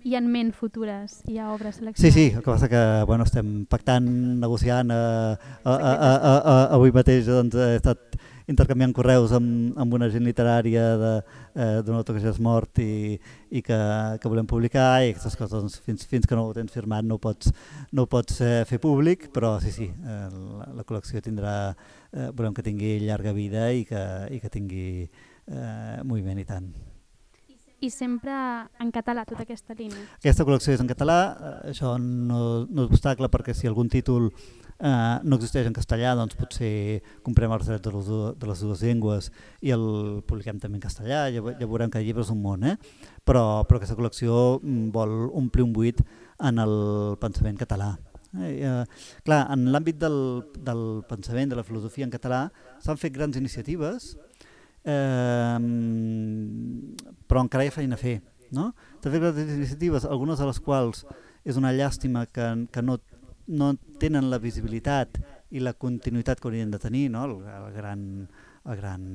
I 0.07 0.15
en 0.15 0.29
ment 0.31 0.53
futures 0.55 1.17
hi 1.27 1.35
ha 1.41 1.49
obres 1.51 1.81
seleccionades? 1.81 1.99
Sí, 1.99 2.11
sí, 2.15 2.35
el 2.35 2.43
que 2.43 2.47
passa 2.47 2.69
que 2.71 2.83
bueno, 3.07 3.25
estem 3.27 3.65
pactant, 3.67 4.07
negociant, 4.39 4.93
eh, 4.95 4.95
a, 4.95 5.73
a, 5.73 5.75
a, 5.75 6.11
a, 6.15 6.33
a, 6.37 6.57
avui 6.77 6.95
mateix 6.95 7.27
doncs, 7.27 7.59
he 7.59 7.75
estat 7.81 8.15
intercanviant 8.49 8.93
correus 8.97 9.33
amb, 9.37 9.77
amb 9.79 9.95
una 9.95 10.09
gent 10.11 10.25
literària 10.25 10.85
eh, 10.97 11.79
d'un 11.85 11.99
autor 11.99 12.17
que 12.17 12.23
ja 12.23 12.33
és 12.33 12.41
mort 12.43 12.81
i, 12.81 13.19
i 13.49 13.63
que, 13.65 13.79
que 14.21 14.31
volem 14.31 14.49
publicar 14.49 14.89
i 15.05 15.13
aquestes 15.13 15.37
coses 15.39 15.55
doncs, 15.55 15.79
fins, 15.85 16.05
fins 16.09 16.27
que 16.27 16.37
no 16.37 16.47
ho 16.47 16.53
tens 16.57 16.73
firmat 16.73 17.05
no 17.05 17.19
ho 17.19 17.23
pots, 17.23 17.53
no 17.93 18.05
ho 18.05 18.11
pots 18.11 18.41
eh, 18.45 18.63
fer 18.69 18.81
públic, 18.81 19.29
però 19.35 19.55
sí, 19.63 19.73
sí, 19.75 19.89
eh, 19.89 20.21
la, 20.59 20.69
la 20.81 20.85
col·lecció 20.87 21.21
tindrà, 21.25 21.55
eh, 22.11 22.29
volem 22.35 22.55
que 22.57 22.65
tingui 22.65 22.97
llarga 23.05 23.35
vida 23.37 23.69
i 23.73 23.85
que, 23.89 24.05
i 24.33 24.41
que 24.41 24.53
tingui 24.53 24.87
eh, 25.05 25.99
moviment 26.03 26.39
i 26.41 26.47
tant. 26.47 26.71
I 27.79 27.87
sempre 27.93 28.33
en 28.83 28.89
català, 28.91 29.23
tota 29.23 29.45
aquesta 29.45 29.75
línia? 29.77 30.01
Aquesta 30.17 30.43
col·lecció 30.43 30.73
és 30.75 30.81
en 30.83 30.89
català, 30.89 31.19
eh, 31.31 31.53
això 31.71 31.93
no, 32.01 32.65
no 32.67 32.87
és 32.87 32.89
obstacle 32.91 33.29
perquè 33.31 33.55
si 33.55 33.69
algun 33.69 33.91
títol 33.91 34.27
eh, 34.79 35.19
no 35.23 35.37
existeix 35.37 35.67
en 35.67 35.75
castellà, 35.75 36.15
doncs 36.17 36.37
potser 36.39 36.71
comprem 37.25 37.51
els 37.55 37.67
drets 37.67 37.83
de 37.85 37.93
les, 37.93 38.11
de 38.39 38.49
les 38.49 38.63
dues 38.65 38.83
llengües 38.85 39.29
i 39.65 39.73
el 39.75 39.85
publiquem 40.27 40.59
també 40.61 40.79
en 40.79 40.85
castellà, 40.87 41.25
ja, 41.33 41.43
ja 41.43 41.67
veurem 41.67 41.91
que 41.91 41.99
el 42.01 42.07
llibre 42.07 42.23
és 42.25 42.31
un 42.33 42.41
món, 42.43 42.63
eh? 42.63 42.77
però, 43.27 43.63
però 43.67 43.79
aquesta 43.79 43.97
col·lecció 43.99 44.59
mm, 44.61 44.89
vol 44.95 45.17
omplir 45.37 45.67
un 45.67 45.75
buit 45.75 46.01
en 46.49 46.63
el 46.63 46.75
pensament 47.19 47.59
català. 47.59 47.93
Eh, 48.37 48.61
eh, 48.61 48.83
clar, 49.25 49.43
en 49.53 49.69
l'àmbit 49.73 49.97
del, 49.99 50.17
del 50.65 50.83
pensament, 51.09 51.49
de 51.51 51.57
la 51.59 51.65
filosofia 51.65 52.05
en 52.07 52.13
català, 52.13 52.47
s'han 52.83 52.99
fet 53.01 53.15
grans 53.15 53.37
iniciatives, 53.39 54.13
eh, 54.85 55.57
però 57.27 57.43
encara 57.43 57.65
hi 57.65 57.71
ha 57.71 57.79
feina 57.79 57.97
a 57.97 58.01
fer. 58.01 58.19
No? 58.53 58.71
També 59.03 59.19
les 59.21 59.43
iniciatives, 59.43 60.07
algunes 60.09 60.39
de 60.41 60.47
les 60.47 60.59
quals 60.65 61.03
és 61.45 61.57
una 61.59 61.71
llàstima 61.73 62.25
que, 62.33 62.47
que 62.73 62.81
no, 62.81 62.97
no 63.49 63.73
tenen 64.01 64.29
la 64.29 64.39
visibilitat 64.41 65.19
i 65.49 65.61
la 65.63 65.73
continuïtat 65.73 66.39
que 66.39 66.49
haurien 66.49 66.71
de 66.71 66.79
tenir, 66.79 67.09
no? 67.11 67.25
el, 67.25 67.39
el 67.41 67.71
gran, 67.73 68.03
el 68.65 68.77
gran, 68.77 69.07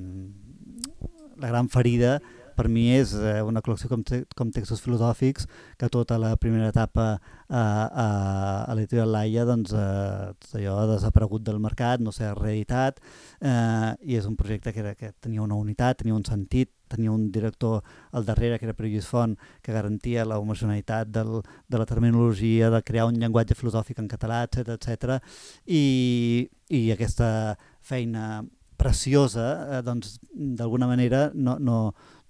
la 1.39 1.51
gran 1.53 1.71
ferida 1.71 2.19
per 2.55 2.69
mi 2.71 2.87
és 2.95 3.13
eh, 3.19 3.41
una 3.43 3.61
col·lecció 3.65 3.91
com, 3.91 4.03
te, 4.07 4.23
com 4.39 4.51
textos 4.55 4.83
filosòfics 4.85 5.49
que 5.81 5.91
tota 5.93 6.19
la 6.23 6.35
primera 6.41 6.71
etapa 6.71 7.07
a, 7.15 7.61
a, 7.61 8.07
a 8.71 8.77
l'editorial 8.77 9.11
Laia 9.15 9.47
doncs, 9.49 9.75
eh, 9.75 10.59
allò 10.61 10.77
ha 10.81 10.89
desaparegut 10.95 11.45
del 11.47 11.61
mercat, 11.63 12.03
no 12.03 12.15
s'ha 12.15 12.33
reeditat 12.39 13.01
eh, 13.41 13.91
i 14.07 14.19
és 14.21 14.29
un 14.31 14.39
projecte 14.39 14.73
que, 14.73 14.85
era, 14.85 14.95
que 14.99 15.13
tenia 15.21 15.43
una 15.43 15.59
unitat, 15.59 16.03
tenia 16.03 16.17
un 16.17 16.27
sentit, 16.27 16.71
tenia 16.95 17.13
un 17.13 17.29
director 17.35 17.83
al 18.13 18.25
darrere 18.25 18.59
que 18.59 18.69
era 18.69 18.77
Pere 18.77 18.91
Lluís 18.93 19.09
Font 19.11 19.37
que 19.63 19.75
garantia 19.75 20.25
la 20.25 20.39
homogeneïtat 20.43 21.11
del, 21.13 21.41
de 21.69 21.81
la 21.81 21.87
terminologia, 21.87 22.71
de 22.71 22.83
crear 22.83 23.09
un 23.11 23.21
llenguatge 23.21 23.59
filosòfic 23.59 24.01
en 24.03 24.09
català, 24.11 24.45
etc 24.49 24.77
etc. 24.79 25.19
I, 25.67 26.49
i 26.71 26.85
aquesta 26.95 27.57
feina 27.85 28.45
preciosa, 28.81 29.47
eh, 29.79 29.83
doncs 29.87 30.19
d'alguna 30.33 30.89
manera 30.91 31.29
no, 31.35 31.59
no, 31.59 31.79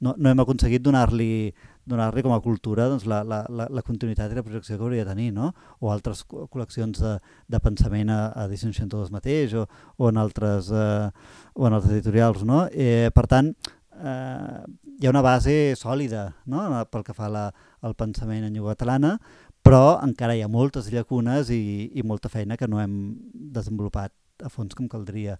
no, 0.00 0.14
no 0.16 0.30
hem 0.30 0.42
aconseguit 0.44 0.82
donar-li 0.84 1.52
donar-li 1.84 2.22
com 2.24 2.32
a 2.32 2.40
cultura 2.40 2.88
doncs, 2.88 3.04
la, 3.08 3.20
la, 3.24 3.42
la, 3.48 3.84
continuïtat 3.84 4.32
i 4.32 4.38
la 4.38 4.44
projecció 4.44 4.78
que 4.78 4.84
hauria 4.86 5.04
de 5.04 5.12
tenir, 5.12 5.30
no? 5.36 5.50
o 5.80 5.90
altres 5.92 6.24
col·leccions 6.24 7.00
de, 7.00 7.14
de 7.50 7.60
pensament 7.60 8.12
a, 8.12 8.20
a 8.32 8.46
Edició 8.48 8.72
62 8.72 9.12
mateix 9.12 9.54
o, 9.60 9.66
o, 9.98 10.08
en 10.08 10.20
altres, 10.20 10.70
eh, 10.72 11.10
o 11.54 11.68
en 11.68 11.76
altres 11.76 11.92
editorials. 11.98 12.44
No? 12.48 12.64
Eh, 12.72 13.10
per 13.14 13.26
tant, 13.30 13.52
eh, 14.02 14.60
hi 15.00 15.06
ha 15.06 15.12
una 15.12 15.22
base 15.24 15.74
sòlida 15.78 16.26
no? 16.46 16.64
pel 16.90 17.06
que 17.06 17.14
fa 17.16 17.30
la, 17.30 17.48
al 17.82 17.94
pensament 17.94 18.44
en 18.44 18.52
llengua 18.52 18.74
catalana, 18.74 19.16
però 19.64 20.00
encara 20.04 20.34
hi 20.36 20.42
ha 20.44 20.50
moltes 20.50 20.90
llacunes 20.92 21.50
i, 21.50 21.90
i 21.94 22.02
molta 22.02 22.28
feina 22.28 22.58
que 22.60 22.68
no 22.68 22.82
hem 22.82 22.98
desenvolupat 23.32 24.12
a 24.42 24.50
fons 24.50 24.74
com 24.74 24.88
caldria 24.90 25.36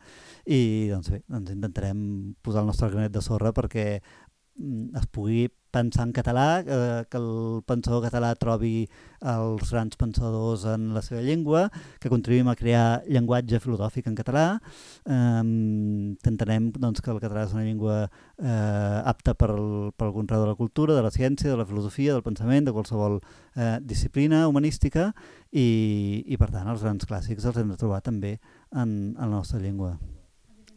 i 0.47 0.87
doncs 0.87 1.11
bé, 1.11 1.19
doncs 1.27 1.51
intentarem 1.51 1.99
posar 2.47 2.63
el 2.63 2.69
nostre 2.71 2.93
granet 2.93 3.13
de 3.13 3.23
sorra 3.27 3.51
perquè 3.53 3.99
Mm, 4.59 4.95
es 4.97 5.07
pugui 5.11 5.49
pensar 5.75 6.07
en 6.07 6.15
català, 6.15 6.47
eh, 6.63 7.03
que 7.11 7.19
el 7.19 7.63
pensador 7.67 8.05
català 8.07 8.35
trobi 8.39 8.87
els 9.25 9.71
grans 9.73 9.97
pensadors 9.99 10.67
en 10.69 10.93
la 10.95 11.03
seva 11.03 11.23
llengua, 11.25 11.67
que 12.01 12.13
contribuïm 12.13 12.51
a 12.53 12.57
crear 12.59 13.03
llenguatge 13.09 13.61
filosòfic 13.65 14.09
en 14.11 14.19
català. 14.19 14.47
Eh, 15.05 15.43
intentarem 15.43 16.71
doncs, 16.77 17.03
que 17.03 17.11
el 17.11 17.21
català 17.23 17.47
és 17.49 17.55
una 17.57 17.65
llengua 17.67 17.99
eh, 18.05 18.99
apta 19.05 19.35
per, 19.35 19.51
el, 19.57 19.93
per 19.97 20.09
algun 20.09 20.31
grau 20.31 20.45
de 20.45 20.53
la 20.53 20.59
cultura, 20.59 20.95
de 20.95 21.05
la 21.05 21.13
ciència, 21.15 21.51
de 21.51 21.59
la 21.59 21.69
filosofia, 21.69 22.15
del 22.15 22.27
pensament, 22.27 22.69
de 22.69 22.77
qualsevol 22.77 23.21
eh, 23.57 23.79
disciplina 23.83 24.47
humanística 24.49 25.11
i, 25.51 26.25
i 26.27 26.39
per 26.41 26.51
tant 26.55 26.69
els 26.71 26.85
grans 26.85 27.09
clàssics 27.09 27.47
els 27.49 27.61
hem 27.61 27.73
de 27.73 27.81
trobar 27.81 28.03
també 28.05 28.37
en, 28.73 29.15
en 29.15 29.25
la 29.25 29.35
nostra 29.37 29.63
llengua 29.63 29.97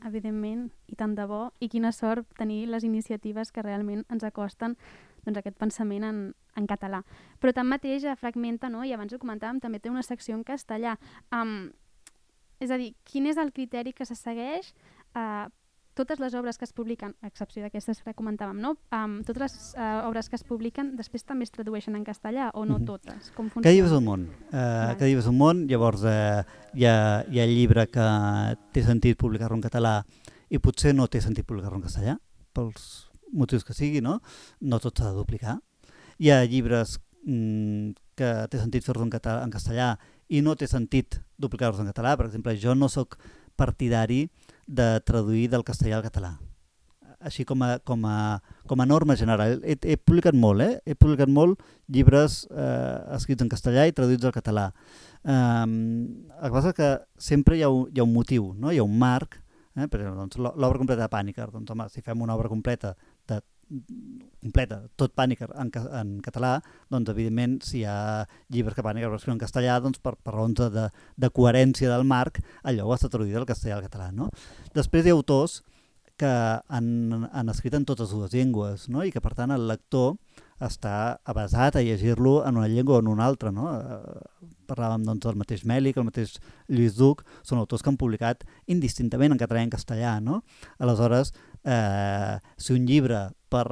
evidentment, 0.06 0.68
i 0.88 0.96
tant 0.96 1.16
de 1.18 1.26
bo, 1.30 1.48
i 1.60 1.70
quina 1.70 1.92
sort 1.92 2.28
tenir 2.38 2.66
les 2.68 2.84
iniciatives 2.84 3.52
que 3.52 3.64
realment 3.66 4.04
ens 4.14 4.26
acosten 4.28 4.78
doncs, 5.26 5.40
aquest 5.40 5.58
pensament 5.60 6.06
en, 6.08 6.22
en 6.56 6.68
català. 6.70 7.04
Però 7.42 7.54
tanmateix 7.54 8.06
a 8.06 8.16
Fragmenta, 8.16 8.70
no? 8.70 8.84
i 8.84 8.94
abans 8.96 9.14
ho 9.14 9.20
comentàvem, 9.22 9.60
també 9.64 9.80
té 9.80 9.92
una 9.92 10.06
secció 10.06 10.38
en 10.38 10.46
castellà. 10.48 10.96
Um, 11.36 11.72
és 12.64 12.72
a 12.72 12.80
dir, 12.80 12.94
quin 13.06 13.28
és 13.30 13.38
el 13.38 13.52
criteri 13.54 13.94
que 13.94 14.08
se 14.08 14.16
segueix 14.18 14.72
uh, 15.14 15.50
totes 15.98 16.22
les 16.22 16.36
obres 16.38 16.60
que 16.60 16.66
es 16.68 16.74
publiquen, 16.78 17.16
a 17.22 17.30
excepció 17.32 17.64
d'aquestes 17.66 18.04
que 18.06 18.14
comentàvem, 18.18 18.60
no? 18.62 18.76
Um, 18.94 19.20
totes 19.26 19.42
les 19.42 19.56
uh, 19.74 20.06
obres 20.08 20.30
que 20.30 20.38
es 20.38 20.46
publiquen 20.48 20.94
després 21.00 21.26
també 21.26 21.48
es 21.48 21.54
tradueixen 21.54 21.98
en 21.98 22.06
castellà 22.06 22.52
o 22.54 22.66
no 22.66 22.78
-hmm. 22.78 22.86
totes? 22.86 23.32
Com 23.36 23.50
funciona? 23.50 23.74
És 23.74 23.92
un 23.92 24.04
món. 24.04 24.30
Uh, 24.52 24.94
llibre 25.00 25.20
és 25.20 25.28
un 25.28 25.38
món, 25.38 25.66
llavors 25.68 26.04
uh, 26.04 26.44
hi, 26.74 26.86
ha, 26.86 27.26
hi 27.30 27.40
ha 27.40 27.46
llibre 27.46 27.88
que 27.88 28.08
té 28.72 28.84
sentit 28.84 29.18
publicar-lo 29.18 29.56
en 29.56 29.62
català 29.62 30.04
i 30.50 30.60
potser 30.60 30.94
no 30.94 31.08
té 31.08 31.22
sentit 31.22 31.46
publicar-lo 31.46 31.78
en 31.78 31.84
castellà, 31.84 32.18
pels 32.54 33.10
motius 33.34 33.64
que 33.64 33.74
sigui, 33.74 34.02
no? 34.02 34.22
No 34.62 34.80
tot 34.80 34.98
s'ha 34.98 35.12
de 35.12 35.18
duplicar. 35.18 35.60
Hi 36.20 36.32
ha 36.32 36.46
llibres 36.46 37.00
mm, 37.26 37.92
que 38.16 38.48
té 38.50 38.58
sentit 38.58 38.84
fer-los 38.84 39.04
en, 39.04 39.12
en 39.44 39.52
castellà 39.52 39.98
i 40.30 40.42
no 40.42 40.56
té 40.56 40.68
sentit 40.68 41.20
duplicar-los 41.38 41.80
en 41.80 41.88
català. 41.88 42.16
Per 42.18 42.28
exemple, 42.28 42.56
jo 42.58 42.76
no 42.76 42.88
sóc 42.88 43.18
partidari 43.56 44.28
de 44.28 44.47
traduir 44.68 45.48
del 45.50 45.64
castellà 45.64 45.98
al 45.98 46.06
català 46.06 46.36
així 47.20 47.46
com 47.48 47.64
a, 47.66 47.78
com 47.86 48.06
a, 48.06 48.40
com 48.70 48.82
a 48.82 48.86
norma 48.86 49.16
general. 49.18 49.60
He, 49.66 49.78
he 49.82 49.98
publicat 49.98 50.38
molt, 50.38 50.62
eh? 50.62 50.78
He 50.86 50.96
publicat 50.96 51.32
molt 51.34 51.62
llibres 51.90 52.44
eh, 52.52 53.16
escrits 53.18 53.44
en 53.44 53.50
castellà 53.50 53.88
i 53.88 53.96
traduïts 53.96 54.28
al 54.28 54.36
català. 54.36 54.70
Um, 55.28 55.74
el 56.38 56.48
que 56.48 56.56
passa 56.56 56.76
que 56.78 56.92
sempre 57.20 57.58
hi 57.58 57.66
ha 57.66 57.72
un, 57.74 57.88
hi 57.92 58.00
ha 58.00 58.06
un 58.06 58.14
motiu, 58.14 58.52
no? 58.56 58.72
hi 58.72 58.80
ha 58.80 58.86
un 58.86 58.98
marc, 59.00 59.40
eh? 59.76 59.88
per 59.88 60.00
exemple, 60.00 60.20
doncs, 60.22 60.40
l'obra 60.40 60.80
completa 60.80 61.04
de 61.04 61.12
Pànica. 61.12 61.50
Doncs, 61.52 61.74
home, 61.74 61.90
si 61.94 62.06
fem 62.06 62.22
una 62.22 62.38
obra 62.38 62.52
completa 62.54 62.94
de 62.94 63.07
completa, 63.68 64.80
tot 64.96 65.14
Pànic 65.18 65.44
en, 65.48 65.72
en 66.00 66.12
català, 66.24 66.58
doncs 66.94 67.12
evidentment 67.12 67.58
si 67.66 67.82
hi 67.82 67.86
ha 67.90 68.26
llibres 68.54 68.78
que 68.78 68.86
Pànic 68.86 69.08
es 69.08 69.28
en 69.28 69.42
castellà, 69.42 69.80
doncs 69.84 70.00
per, 70.00 70.16
per 70.16 70.36
raons 70.36 70.62
de, 70.74 70.88
de 71.18 71.30
coherència 71.30 71.92
del 71.92 72.08
marc, 72.08 72.40
allò 72.64 72.94
està 72.96 73.12
traduït 73.12 73.36
del 73.36 73.50
castellà 73.50 73.78
al 73.78 73.88
català. 73.88 74.12
No? 74.12 74.30
Després 74.76 75.06
hi 75.06 75.12
ha 75.12 75.18
autors 75.18 75.62
que 76.18 76.30
han, 76.30 77.28
han 77.32 77.50
escrit 77.54 77.76
en 77.78 77.86
totes 77.86 78.10
dues 78.10 78.34
llengües 78.34 78.88
no? 78.90 79.04
i 79.06 79.12
que 79.14 79.22
per 79.22 79.36
tant 79.38 79.54
el 79.54 79.68
lector 79.70 80.16
està 80.64 81.20
avasat 81.30 81.78
a 81.78 81.84
llegir-lo 81.86 82.40
en 82.48 82.58
una 82.58 82.70
llengua 82.72 82.98
o 82.98 83.04
en 83.04 83.12
una 83.12 83.28
altra. 83.28 83.52
No? 83.54 83.70
Parlàvem 84.68 85.06
doncs, 85.08 85.24
del 85.26 85.40
mateix 85.40 85.66
Mèlic, 85.68 85.98
el 85.98 86.08
mateix 86.08 86.38
Lluís 86.68 86.98
Duc, 86.98 87.24
són 87.48 87.62
autors 87.62 87.84
que 87.84 87.92
han 87.92 88.00
publicat 88.00 88.46
indistintament 88.68 89.34
en 89.34 89.42
català 89.42 89.64
i 89.64 89.68
en 89.68 89.74
castellà. 89.74 90.18
No? 90.24 90.42
Aleshores, 90.80 91.34
eh, 91.64 92.38
si 92.58 92.76
un 92.76 92.88
llibre 92.90 93.28
per, 93.50 93.66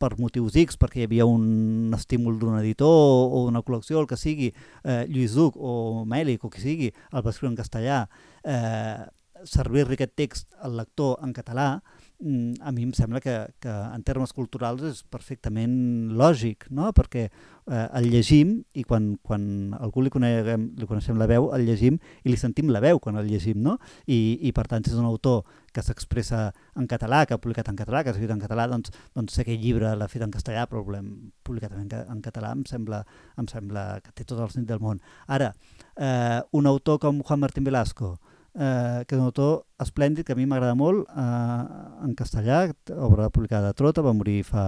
per 0.00 0.12
motius 0.18 0.56
X, 0.60 0.78
perquè 0.80 1.02
hi 1.02 1.08
havia 1.08 1.28
un 1.28 1.94
estímul 1.96 2.38
d'un 2.40 2.58
editor 2.60 2.90
o 2.90 3.44
una 3.48 3.64
col·lecció, 3.66 4.00
el 4.00 4.10
que 4.10 4.18
sigui, 4.20 4.52
eh, 4.84 5.04
Lluís 5.08 5.36
Duc 5.38 5.56
o 5.56 6.04
Mèlic 6.08 6.44
o 6.44 6.52
qui 6.52 6.62
sigui, 6.62 6.92
el 7.12 7.24
va 7.24 7.34
escriure 7.34 7.52
en 7.54 7.58
castellà, 7.60 8.04
eh, 8.44 9.08
servir-li 9.44 9.96
aquest 9.96 10.16
text 10.16 10.54
al 10.60 10.76
lector 10.76 11.18
en 11.24 11.32
català, 11.36 11.80
a 12.20 12.72
mi 12.72 12.82
em 12.84 12.92
sembla 12.92 13.20
que, 13.20 13.32
que 13.60 13.70
en 13.70 14.02
termes 14.04 14.34
culturals 14.36 14.82
és 14.84 15.00
perfectament 15.08 15.72
lògic, 16.16 16.66
no? 16.68 16.90
perquè 16.92 17.22
eh, 17.26 17.86
el 17.96 18.10
llegim 18.12 18.58
i 18.76 18.84
quan, 18.84 19.14
quan 19.24 19.72
algú 19.78 20.04
li, 20.04 20.12
coneguem, 20.12 20.66
li 20.76 20.88
coneixem 20.88 21.16
la 21.20 21.28
veu, 21.30 21.48
el 21.56 21.64
llegim 21.64 21.96
i 22.24 22.28
li 22.28 22.36
sentim 22.40 22.68
la 22.74 22.82
veu 22.84 23.00
quan 23.00 23.16
el 23.16 23.30
llegim, 23.30 23.62
no? 23.64 23.78
I, 24.04 24.36
i 24.44 24.52
per 24.52 24.66
tant, 24.68 24.84
si 24.84 24.92
és 24.92 25.00
un 25.00 25.08
autor 25.08 25.48
que 25.72 25.84
s'expressa 25.86 26.50
en 26.76 26.88
català, 26.90 27.22
que 27.24 27.36
ha 27.36 27.40
publicat 27.40 27.70
en 27.72 27.78
català, 27.78 28.02
que 28.02 28.12
ha 28.12 28.16
escrit 28.16 28.32
en 28.34 28.42
català, 28.42 28.66
doncs, 28.68 28.92
doncs 29.16 29.36
sé 29.38 29.46
que 29.46 29.54
el 29.56 29.64
llibre 29.64 29.94
l'ha 29.96 30.10
fet 30.10 30.24
en 30.26 30.34
castellà, 30.34 30.66
però 30.68 30.82
l'hem 30.92 31.30
publicat 31.46 31.72
en, 31.78 31.88
en 31.88 32.24
català, 32.24 32.52
em 32.52 32.66
sembla, 32.68 33.04
em 33.40 33.48
sembla 33.48 33.86
que 34.04 34.12
té 34.12 34.26
tot 34.26 34.42
el 34.42 34.52
sentit 34.52 34.74
del 34.74 34.82
món. 34.82 35.00
Ara, 35.30 35.54
eh, 35.96 36.40
un 36.52 36.68
autor 36.68 37.00
com 37.00 37.22
Juan 37.24 37.40
Martín 37.46 37.64
Velasco, 37.64 38.18
eh, 38.54 39.04
que 39.06 39.16
és 39.16 39.20
un 39.20 39.28
autor 39.28 39.66
esplèndid 39.82 40.26
que 40.26 40.34
a 40.34 40.38
mi 40.38 40.46
m'agrada 40.48 40.78
molt 40.78 41.06
eh, 41.10 41.60
en 42.06 42.14
castellà, 42.18 42.64
obra 42.96 43.30
publicada 43.30 43.70
a 43.70 43.76
Trota, 43.76 44.02
va 44.02 44.16
morir 44.16 44.42
fa 44.48 44.64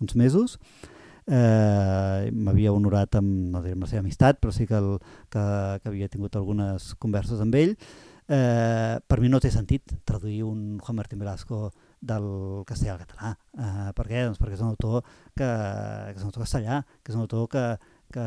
uns 0.00 0.16
mesos 0.18 0.58
eh, 1.26 2.30
m'havia 2.32 2.72
honorat 2.72 3.18
amb, 3.20 3.30
no 3.52 3.62
diré 3.62 3.76
amb 3.76 3.86
la 3.86 3.90
seva 3.90 4.02
amistat, 4.02 4.40
però 4.42 4.54
sí 4.54 4.66
que, 4.66 4.78
el, 4.78 4.96
que, 5.30 5.44
que 5.82 5.92
havia 5.92 6.10
tingut 6.10 6.36
algunes 6.38 6.92
converses 7.02 7.42
amb 7.44 7.54
ell 7.58 7.76
eh, 8.28 8.98
per 9.06 9.20
mi 9.20 9.30
no 9.30 9.40
té 9.42 9.50
sentit 9.52 9.94
traduir 10.08 10.42
un 10.46 10.78
Juan 10.82 10.98
Martín 10.98 11.20
Velasco 11.22 11.70
del 12.00 12.64
castellà 12.66 12.96
al 12.96 13.02
català. 13.04 13.32
Eh, 13.54 13.90
per 13.94 14.06
què? 14.08 14.24
Doncs 14.26 14.40
perquè 14.40 14.56
és 14.58 14.62
un 14.64 14.72
autor 14.72 15.02
que, 15.36 15.46
que 15.46 16.16
és 16.16 16.22
un 16.22 16.30
autor 16.30 16.46
castellà, 16.46 16.82
que 17.02 17.12
és 17.12 17.18
un 17.18 17.26
autor 17.26 17.48
que, 17.52 17.66
que, 18.12 18.24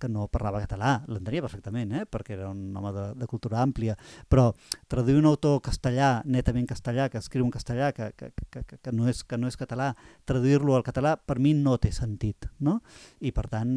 que 0.00 0.10
no 0.12 0.26
parlava 0.32 0.62
català, 0.64 0.98
l'entenia 1.08 1.44
perfectament, 1.44 1.94
eh? 2.00 2.04
perquè 2.10 2.36
era 2.36 2.50
un 2.50 2.76
home 2.76 2.92
de, 2.96 3.06
de 3.20 3.28
cultura 3.30 3.62
àmplia, 3.62 3.96
però 4.28 4.48
traduir 4.90 5.18
un 5.20 5.28
autor 5.30 5.60
castellà, 5.64 6.18
netament 6.26 6.68
castellà, 6.68 7.08
que 7.12 7.20
escriu 7.22 7.46
en 7.46 7.52
castellà, 7.54 7.92
que, 7.96 8.10
que, 8.18 8.32
que, 8.50 8.64
que, 8.76 8.94
no, 8.94 9.08
és, 9.10 9.22
que 9.24 9.38
no 9.40 9.50
és 9.50 9.58
català, 9.60 9.92
traduir-lo 10.28 10.76
al 10.76 10.86
català 10.86 11.16
per 11.18 11.38
mi 11.42 11.54
no 11.56 11.78
té 11.80 11.92
sentit, 11.94 12.50
no? 12.60 12.78
I 13.20 13.32
per 13.36 13.48
tant, 13.52 13.76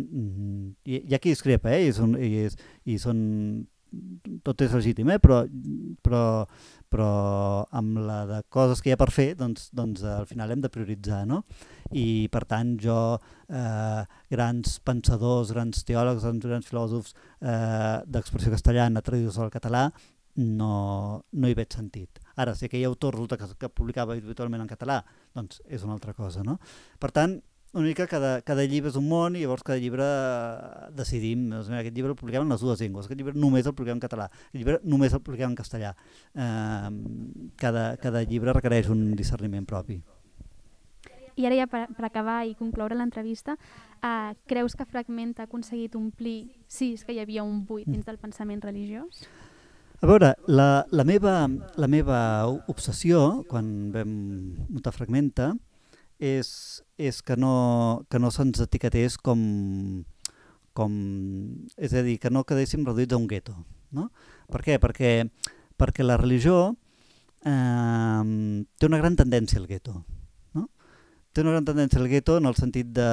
hi, 0.86 1.04
hi 1.06 1.16
ha 1.16 1.22
qui 1.22 1.36
discrepa, 1.36 1.72
eh? 1.76 1.88
I, 1.88 1.94
són, 1.96 2.18
i, 2.20 2.48
és, 2.48 2.58
i 2.86 2.98
són 3.02 3.22
tot 4.46 4.62
és 4.64 4.74
legítim, 4.76 5.10
eh? 5.12 5.20
però, 5.20 5.42
però, 6.04 6.24
però 6.92 7.10
amb 7.78 8.00
la 8.06 8.22
de 8.30 8.40
coses 8.54 8.82
que 8.82 8.92
hi 8.92 8.96
ha 8.96 9.00
per 9.00 9.10
fer, 9.12 9.32
doncs, 9.40 9.70
doncs 9.76 10.06
al 10.08 10.28
final 10.30 10.54
hem 10.54 10.64
de 10.64 10.72
prioritzar. 10.72 11.24
No? 11.30 11.42
I 11.92 12.28
per 12.32 12.46
tant 12.50 12.74
jo, 12.82 12.98
eh, 13.52 14.02
grans 14.32 14.80
pensadors, 14.88 15.52
grans 15.56 15.84
teòlegs, 15.88 16.26
grans 16.48 16.72
filòsofs 16.72 17.14
eh, 17.14 18.00
d'expressió 18.08 18.54
castellana 18.54 19.04
traduïts 19.04 19.40
al 19.42 19.54
català, 19.54 19.90
no, 20.40 20.74
no 21.32 21.48
hi 21.48 21.56
veig 21.58 21.76
sentit. 21.76 22.22
Ara, 22.40 22.56
si 22.56 22.68
aquell 22.68 22.88
autor 22.88 23.18
resulta 23.18 23.38
que, 23.38 23.50
que 23.60 23.70
publicava 23.70 24.16
habitualment 24.16 24.64
en 24.64 24.70
català, 24.70 25.02
doncs 25.36 25.60
és 25.68 25.84
una 25.84 25.98
altra 25.98 26.16
cosa. 26.16 26.46
No? 26.48 26.58
Per 27.00 27.12
tant, 27.12 27.42
una 27.74 27.88
mica 27.88 28.08
cada, 28.08 28.42
cada 28.44 28.66
llibre 28.68 28.92
és 28.92 28.98
un 29.00 29.06
món 29.08 29.36
i 29.36 29.44
llavors 29.46 29.64
cada 29.64 29.80
llibre 29.80 30.04
eh, 30.04 30.88
decidim, 30.98 31.46
doncs, 31.54 31.70
mira, 31.72 31.82
aquest 31.82 31.96
llibre 31.96 32.12
el 32.12 32.18
publiquem 32.20 32.44
en 32.44 32.52
les 32.52 32.64
dues 32.64 32.82
llengües, 32.84 33.08
aquest 33.08 33.22
llibre 33.22 33.36
només 33.40 33.68
el 33.68 33.76
publiquem 33.78 34.00
en 34.00 34.04
català, 34.04 34.28
aquest 34.28 34.60
llibre 34.60 34.80
només 34.84 35.16
el 35.16 35.24
publiquem 35.24 35.54
en 35.54 35.60
castellà. 35.60 35.94
Eh, 36.36 36.90
cada, 37.62 37.86
cada 38.02 38.24
llibre 38.28 38.58
requereix 38.58 38.92
un 38.92 39.14
discerniment 39.16 39.68
propi. 39.70 40.02
I 41.40 41.48
ara 41.48 41.56
ja 41.62 41.68
per, 41.72 41.86
per 41.96 42.06
acabar 42.10 42.42
i 42.44 42.58
concloure 42.60 42.98
l'entrevista, 42.98 43.56
eh, 44.04 44.34
creus 44.52 44.76
que 44.76 44.86
Fragment 44.86 45.38
ha 45.40 45.48
aconseguit 45.48 45.96
omplir, 45.96 46.52
sí, 46.68 46.94
és 46.98 47.08
que 47.08 47.16
hi 47.16 47.24
havia 47.24 47.48
un 47.48 47.64
buit 47.66 47.88
dins 47.88 48.06
del 48.06 48.20
pensament 48.20 48.60
religiós? 48.68 49.24
A 50.02 50.08
veure, 50.10 50.34
la, 50.50 50.84
la, 50.92 51.04
meva, 51.06 51.46
la 51.78 51.88
meva 51.88 52.20
obsessió, 52.72 53.46
quan 53.48 53.92
vam 53.94 54.14
muntar 54.68 54.96
Fragmenta, 54.96 55.54
és, 56.22 56.82
és 57.08 57.22
que 57.26 57.38
no, 57.40 58.06
que 58.10 58.20
no 58.22 58.32
se'ns 58.34 58.62
etiquetés 58.64 59.18
com, 59.18 59.42
com... 60.78 60.94
És 61.78 61.96
a 61.98 62.04
dir, 62.06 62.18
que 62.22 62.32
no 62.34 62.46
quedéssim 62.48 62.86
reduïts 62.88 63.16
a 63.16 63.20
un 63.20 63.28
gueto. 63.32 63.56
No? 63.92 64.10
Per 64.52 64.62
què? 64.66 64.78
Perquè, 64.82 65.12
perquè 65.80 66.06
la 66.06 66.20
religió 66.22 66.72
eh, 67.44 68.24
té 68.78 68.90
una 68.90 69.02
gran 69.02 69.18
tendència 69.20 69.60
al 69.60 69.68
gueto. 69.70 70.04
No? 70.58 70.68
Té 71.34 71.44
una 71.44 71.58
gran 71.58 71.68
tendència 71.68 72.00
al 72.02 72.10
gueto 72.12 72.38
en 72.40 72.50
el 72.50 72.58
sentit 72.60 72.94
de... 72.96 73.10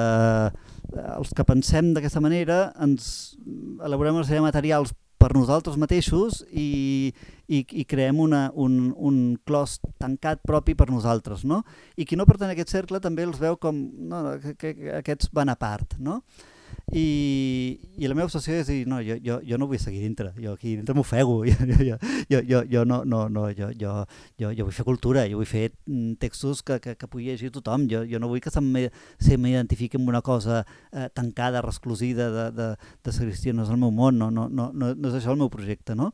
Eh, 0.93 1.11
els 1.17 1.33
que 1.35 1.47
pensem 1.47 1.93
d'aquesta 1.95 2.23
manera 2.23 2.69
ens 2.81 3.37
elaborem 3.85 4.21
una 4.21 4.27
sèrie 4.27 4.43
de 4.43 4.49
materials 4.49 4.95
per 5.19 5.33
nosaltres 5.35 5.77
mateixos 5.79 6.39
i, 6.49 7.11
i, 7.51 7.59
i 7.61 7.83
creem 7.89 8.21
una, 8.23 8.45
un, 8.55 8.93
un 8.95 9.17
clos 9.45 9.77
tancat 9.99 10.41
propi 10.47 10.77
per 10.79 10.89
nosaltres. 10.89 11.43
No? 11.43 11.63
I 11.99 12.07
qui 12.07 12.17
no 12.19 12.27
pertany 12.29 12.53
a 12.53 12.57
aquest 12.57 12.71
cercle 12.73 13.01
també 13.03 13.27
els 13.27 13.41
veu 13.41 13.59
com 13.59 13.83
no, 14.09 14.23
que, 14.55 14.73
que 14.73 14.95
aquests 15.01 15.31
van 15.35 15.51
a 15.51 15.57
part. 15.59 15.97
No? 15.99 16.21
I, 16.89 17.77
i 18.01 18.07
la 18.09 18.15
meva 18.17 18.25
obsessió 18.25 18.55
és 18.57 18.69
dir, 18.69 18.79
no, 18.89 18.97
jo, 19.05 19.19
jo, 19.21 19.35
jo 19.45 19.57
no 19.61 19.67
vull 19.69 19.77
seguir 19.81 20.01
dintre, 20.01 20.31
jo 20.41 20.55
aquí 20.55 20.73
dintre 20.79 20.95
m'ofego, 20.97 21.43
jo, 21.49 21.67
jo, 21.69 21.97
jo, 22.31 22.39
jo, 22.49 22.61
jo, 22.71 22.83
no, 22.89 23.03
no, 23.05 23.27
no, 23.29 23.45
jo, 23.53 23.69
jo, 23.77 23.93
jo, 24.41 24.49
jo 24.57 24.65
vull 24.65 24.73
fer 24.73 24.85
cultura, 24.87 25.27
jo 25.29 25.37
vull 25.37 25.49
fer 25.49 25.67
mm, 25.85 26.17
textos 26.23 26.63
que, 26.65 26.79
que, 26.81 26.95
que 26.97 27.09
pugui 27.11 27.29
llegir 27.29 27.51
tothom, 27.53 27.85
jo, 27.91 28.01
jo 28.09 28.21
no 28.21 28.31
vull 28.31 28.41
que 28.41 28.53
se 28.53 28.63
m'identifiqui 28.63 29.99
amb 30.01 30.09
una 30.09 30.23
cosa 30.25 30.63
eh, 30.91 31.09
tancada, 31.13 31.61
resclusida 31.61 32.31
de, 32.33 32.47
de, 32.57 32.69
de 33.05 33.13
sagristia, 33.13 33.53
no 33.53 33.67
és 33.67 33.73
el 33.73 33.81
meu 33.81 33.93
món, 33.93 34.17
no, 34.17 34.31
no, 34.33 34.47
no, 34.49 34.71
no, 34.73 34.93
no 34.95 35.11
és 35.11 35.19
això 35.19 35.35
el 35.35 35.41
meu 35.43 35.53
projecte, 35.53 35.93
no? 35.99 36.09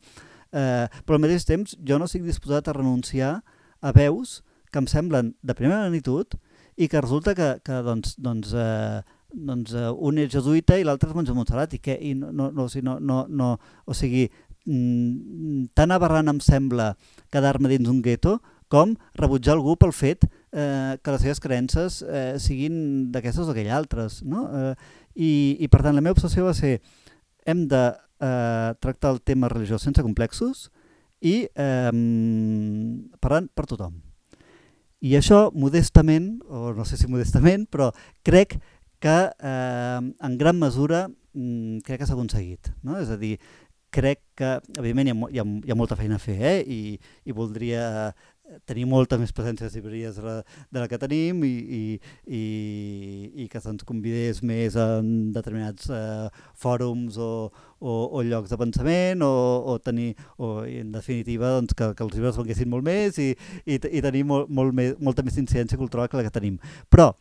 Eh, 0.52 0.88
però 1.08 1.16
al 1.16 1.24
mateix 1.24 1.48
temps 1.48 1.76
jo 1.88 2.00
no 2.00 2.10
estic 2.10 2.28
disposat 2.28 2.68
a 2.68 2.76
renunciar 2.76 3.38
a 3.80 3.96
veus 3.96 4.42
que 4.72 4.84
em 4.84 4.88
semblen 4.92 5.34
de 5.40 5.56
primera 5.56 5.86
magnitud 5.86 6.36
i 6.76 6.90
que 6.92 7.00
resulta 7.00 7.36
que, 7.36 7.54
que 7.64 7.80
doncs, 7.84 8.16
doncs, 8.20 8.52
eh, 8.52 9.02
doncs, 9.36 9.76
uh, 9.76 9.92
un 10.08 10.20
és 10.24 10.32
jesuïta 10.32 10.78
i 10.80 10.86
l'altre 10.88 11.12
és 11.12 11.16
monja 11.18 11.36
Montserrat 11.36 11.76
i, 11.76 11.82
què? 11.84 11.98
I 12.00 12.14
no, 12.18 12.32
no, 12.32 12.50
no, 12.56 12.68
no, 12.88 12.98
no, 13.00 13.20
no, 13.30 13.50
o 13.86 13.96
sigui 13.98 14.26
mm, 14.66 15.72
tan 15.78 15.92
aberrant 15.96 16.32
em 16.32 16.42
sembla 16.44 16.94
quedar-me 17.34 17.72
dins 17.72 17.90
un 17.92 18.02
gueto 18.06 18.40
com 18.72 18.96
rebutjar 19.20 19.54
algú 19.56 19.76
pel 19.78 19.94
fet 19.94 20.26
eh, 20.26 20.98
que 21.02 21.14
les 21.14 21.22
seves 21.22 21.42
creences 21.44 22.00
eh, 22.02 22.38
siguin 22.42 23.12
d'aquestes 23.14 23.48
o 23.48 23.54
aquelles 23.54 23.76
altres. 23.76 24.22
No? 24.26 24.48
Eh, 24.50 24.74
i, 25.16 25.30
I 25.62 25.70
per 25.72 25.84
tant 25.86 25.96
la 25.96 26.04
meva 26.04 26.18
obsessió 26.18 26.48
va 26.48 26.56
ser 26.58 26.80
hem 27.46 27.68
de 27.70 27.84
eh, 27.92 28.72
tractar 28.82 29.14
el 29.14 29.22
tema 29.22 29.52
religiós 29.52 29.86
sense 29.86 30.04
complexos 30.04 30.70
i 31.22 31.46
eh, 31.46 31.94
parlant 33.22 33.50
per 33.54 33.70
tothom. 33.70 34.02
I 35.06 35.14
això, 35.20 35.52
modestament, 35.54 36.40
o 36.50 36.72
no 36.74 36.86
sé 36.88 36.98
si 36.98 37.10
modestament, 37.12 37.68
però 37.70 37.92
crec 38.26 38.56
que 38.56 38.62
eh, 39.14 40.02
en 40.02 40.38
gran 40.40 40.58
mesura 40.60 41.06
mm, 41.08 41.84
crec 41.86 42.02
que 42.02 42.10
s'ha 42.10 42.18
aconseguit. 42.18 42.72
No? 42.84 42.98
És 43.02 43.12
a 43.14 43.20
dir, 43.22 43.36
crec 43.96 44.22
que, 44.36 44.56
evidentment, 44.78 45.08
hi 45.08 45.14
ha, 45.14 45.18
hi 45.32 45.42
ha, 45.42 45.50
hi 45.68 45.74
ha 45.74 45.78
molta 45.80 45.96
feina 46.00 46.18
a 46.18 46.22
fer 46.22 46.36
eh? 46.42 46.56
I, 46.68 46.80
i 47.26 47.36
voldria 47.36 47.84
eh, 48.10 48.56
tenir 48.68 48.86
molta 48.90 49.18
més 49.18 49.32
llibreries 49.74 50.18
de 50.18 50.24
la, 50.24 50.36
de 50.72 50.80
la 50.82 50.88
que 50.88 51.00
tenim 51.02 51.44
i, 51.48 51.54
i, 51.78 51.84
i, 52.28 52.42
i 53.44 53.48
que 53.52 53.62
se'ns 53.62 53.84
convidés 53.88 54.42
més 54.44 54.76
en 54.76 55.32
determinats 55.34 55.90
eh, 55.90 56.28
fòrums 56.54 57.18
o, 57.18 57.52
o, 57.80 57.96
o 58.12 58.24
llocs 58.24 58.52
de 58.52 58.58
pensament 58.58 59.24
o, 59.26 59.32
o 59.66 59.80
tenir, 59.80 60.14
o 60.38 60.66
en 60.66 60.92
definitiva 60.92 61.56
doncs, 61.58 61.74
que, 61.74 61.94
que 61.96 62.06
els 62.06 62.16
llibres 62.16 62.38
venguessin 62.38 62.70
molt 62.70 62.86
més 62.86 63.18
i, 63.18 63.32
i, 63.66 63.80
i 63.80 64.04
tenir 64.04 64.26
molt, 64.26 64.50
molt 64.50 64.76
més, 64.76 64.94
molta 65.00 65.24
més 65.24 65.40
incidència 65.42 65.80
cultural 65.80 66.12
que 66.12 66.20
la 66.20 66.28
que 66.28 66.36
tenim. 66.36 66.60
Però 66.90 67.14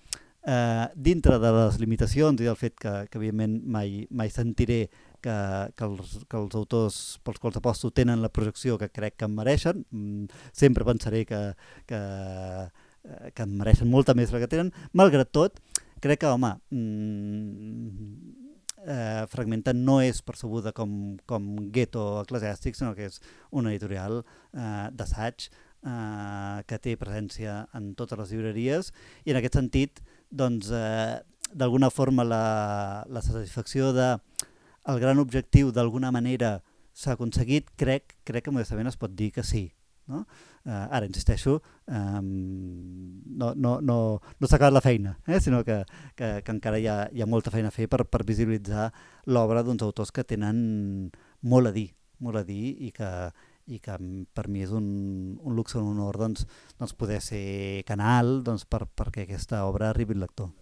dintre 0.94 1.38
de 1.40 1.50
les 1.56 1.78
limitacions 1.80 2.36
i 2.42 2.44
del 2.44 2.58
fet 2.60 2.74
que, 2.76 2.90
que 3.08 3.16
evidentment 3.16 3.62
mai, 3.64 4.02
mai 4.12 4.28
sentiré 4.28 4.90
que, 5.24 5.36
que, 5.76 5.88
els, 5.88 6.14
que 6.28 6.38
els 6.38 6.56
autors 6.58 6.98
pels 7.24 7.40
quals 7.40 7.58
aposto 7.60 7.90
tenen 7.96 8.22
la 8.22 8.32
projecció 8.32 8.76
que 8.80 8.90
crec 8.92 9.16
que 9.18 9.28
em 9.28 9.36
mereixen, 9.38 9.84
mm, 9.88 10.42
sempre 10.52 10.84
pensaré 10.84 11.24
que, 11.28 11.40
que, 11.88 12.00
eh, 13.08 13.32
que 13.32 13.48
mereixen 13.48 13.90
molta 13.90 14.16
més 14.18 14.34
la 14.34 14.42
que 14.42 14.50
tenen. 14.52 14.72
Malgrat 14.92 15.32
tot, 15.32 15.60
crec 16.04 16.20
que, 16.20 16.32
home, 16.32 16.52
mm, 16.70 18.44
eh, 18.84 19.26
Fragmenta 19.32 19.72
no 19.72 20.00
és 20.04 20.20
percebuda 20.22 20.74
com, 20.76 21.16
com 21.26 21.54
gueto 21.72 22.04
eclesiàstic, 22.22 22.76
sinó 22.76 22.94
que 22.94 23.08
és 23.08 23.20
una 23.50 23.72
editorial 23.72 24.20
eh, 24.52 24.88
d'assaig 24.92 25.48
eh, 25.48 26.58
que 26.68 26.80
té 26.80 26.98
presència 27.00 27.62
en 27.76 27.94
totes 27.96 28.20
les 28.20 28.34
llibreries 28.34 28.92
i 29.24 29.32
en 29.32 29.40
aquest 29.40 29.56
sentit, 29.60 30.04
doncs, 30.34 30.70
eh, 30.74 31.22
d'alguna 31.54 31.90
forma 31.90 32.24
la, 32.26 33.04
la 33.06 33.22
satisfacció 33.22 33.92
de 33.94 34.14
el 34.90 35.00
gran 35.00 35.20
objectiu 35.22 35.70
d'alguna 35.72 36.10
manera 36.12 36.58
s'ha 36.94 37.14
aconseguit, 37.14 37.70
crec, 37.80 38.18
crec 38.26 38.44
que 38.44 38.54
modestament 38.54 38.90
es 38.90 38.98
pot 39.00 39.14
dir 39.14 39.30
que 39.34 39.42
sí. 39.46 39.68
No? 40.06 40.26
Eh, 40.66 40.70
ara, 40.70 41.06
insisteixo, 41.06 41.62
eh, 41.88 42.20
no, 42.20 43.54
no, 43.56 43.78
no, 43.80 43.96
no 44.20 44.48
s'ha 44.48 44.58
acabat 44.58 44.74
la 44.76 44.82
feina, 44.84 45.14
eh? 45.26 45.40
sinó 45.40 45.62
que, 45.64 45.78
que, 46.14 46.28
que 46.44 46.52
encara 46.52 46.80
hi 46.80 46.88
ha, 46.92 46.98
hi 47.08 47.24
ha 47.24 47.28
molta 47.30 47.52
feina 47.54 47.72
a 47.72 47.74
fer 47.74 47.88
per, 47.88 48.02
per 48.04 48.20
visibilitzar 48.28 48.90
l'obra 49.32 49.64
d'uns 49.64 49.84
autors 49.86 50.12
que 50.12 50.26
tenen 50.28 51.08
molt 51.40 51.70
a 51.70 51.72
dir, 51.72 51.88
molt 52.20 52.42
a 52.42 52.44
dir 52.44 52.76
i 52.84 52.92
que, 52.92 53.08
i 53.66 53.80
que 53.80 53.96
per 54.34 54.48
mi 54.48 54.64
és 54.64 54.72
un, 54.74 55.38
un 55.40 55.56
luxe, 55.56 55.78
un 55.78 55.88
honor 55.94 56.18
doncs, 56.20 56.44
doncs 56.78 56.94
poder 56.98 57.20
ser 57.24 57.84
canal 57.88 58.42
doncs, 58.44 58.66
per, 58.68 58.84
perquè 58.86 59.24
aquesta 59.24 59.64
obra 59.68 59.90
arribi 59.90 60.16
al 60.16 60.24
lector. 60.26 60.52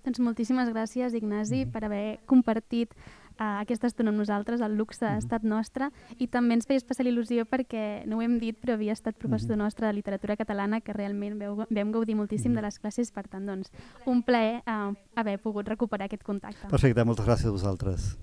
Doncs 0.00 0.20
moltíssimes 0.24 0.70
gràcies, 0.72 1.14
Ignasi, 1.14 1.66
mm. 1.66 1.72
per 1.74 1.84
haver 1.84 2.04
compartit 2.28 2.94
uh, 2.96 3.60
aquesta 3.60 3.90
estona 3.90 4.12
amb 4.14 4.22
nosaltres, 4.22 4.62
el 4.64 4.78
luxe 4.78 5.04
ha 5.04 5.18
estat 5.20 5.44
nostre, 5.44 5.90
i 6.16 6.26
també 6.32 6.56
ens 6.56 6.68
feia 6.68 6.80
especial 6.80 7.10
il·lusió 7.10 7.44
perquè, 7.48 8.06
no 8.08 8.18
ho 8.18 8.24
hem 8.24 8.38
dit, 8.40 8.56
però 8.56 8.78
havia 8.78 8.96
estat 8.96 9.18
professor 9.20 9.58
mm. 9.58 9.60
nostre 9.60 9.86
de 9.86 9.92
literatura 9.98 10.38
catalana, 10.40 10.80
que 10.80 10.96
realment 10.96 11.36
veu, 11.40 11.60
vam 11.68 11.92
gaudir 11.92 12.16
moltíssim 12.16 12.56
de 12.56 12.64
les 12.64 12.80
classes, 12.80 13.12
per 13.12 13.26
tant, 13.28 13.44
doncs, 13.46 13.72
un 14.08 14.24
plaer 14.24 14.62
uh, 14.64 14.96
haver 15.20 15.36
pogut 15.44 15.68
recuperar 15.68 16.08
aquest 16.08 16.24
contacte. 16.24 16.72
Perfecte, 16.72 17.04
moltes 17.04 17.28
gràcies 17.28 17.52
a 17.52 17.56
vosaltres. 17.58 18.14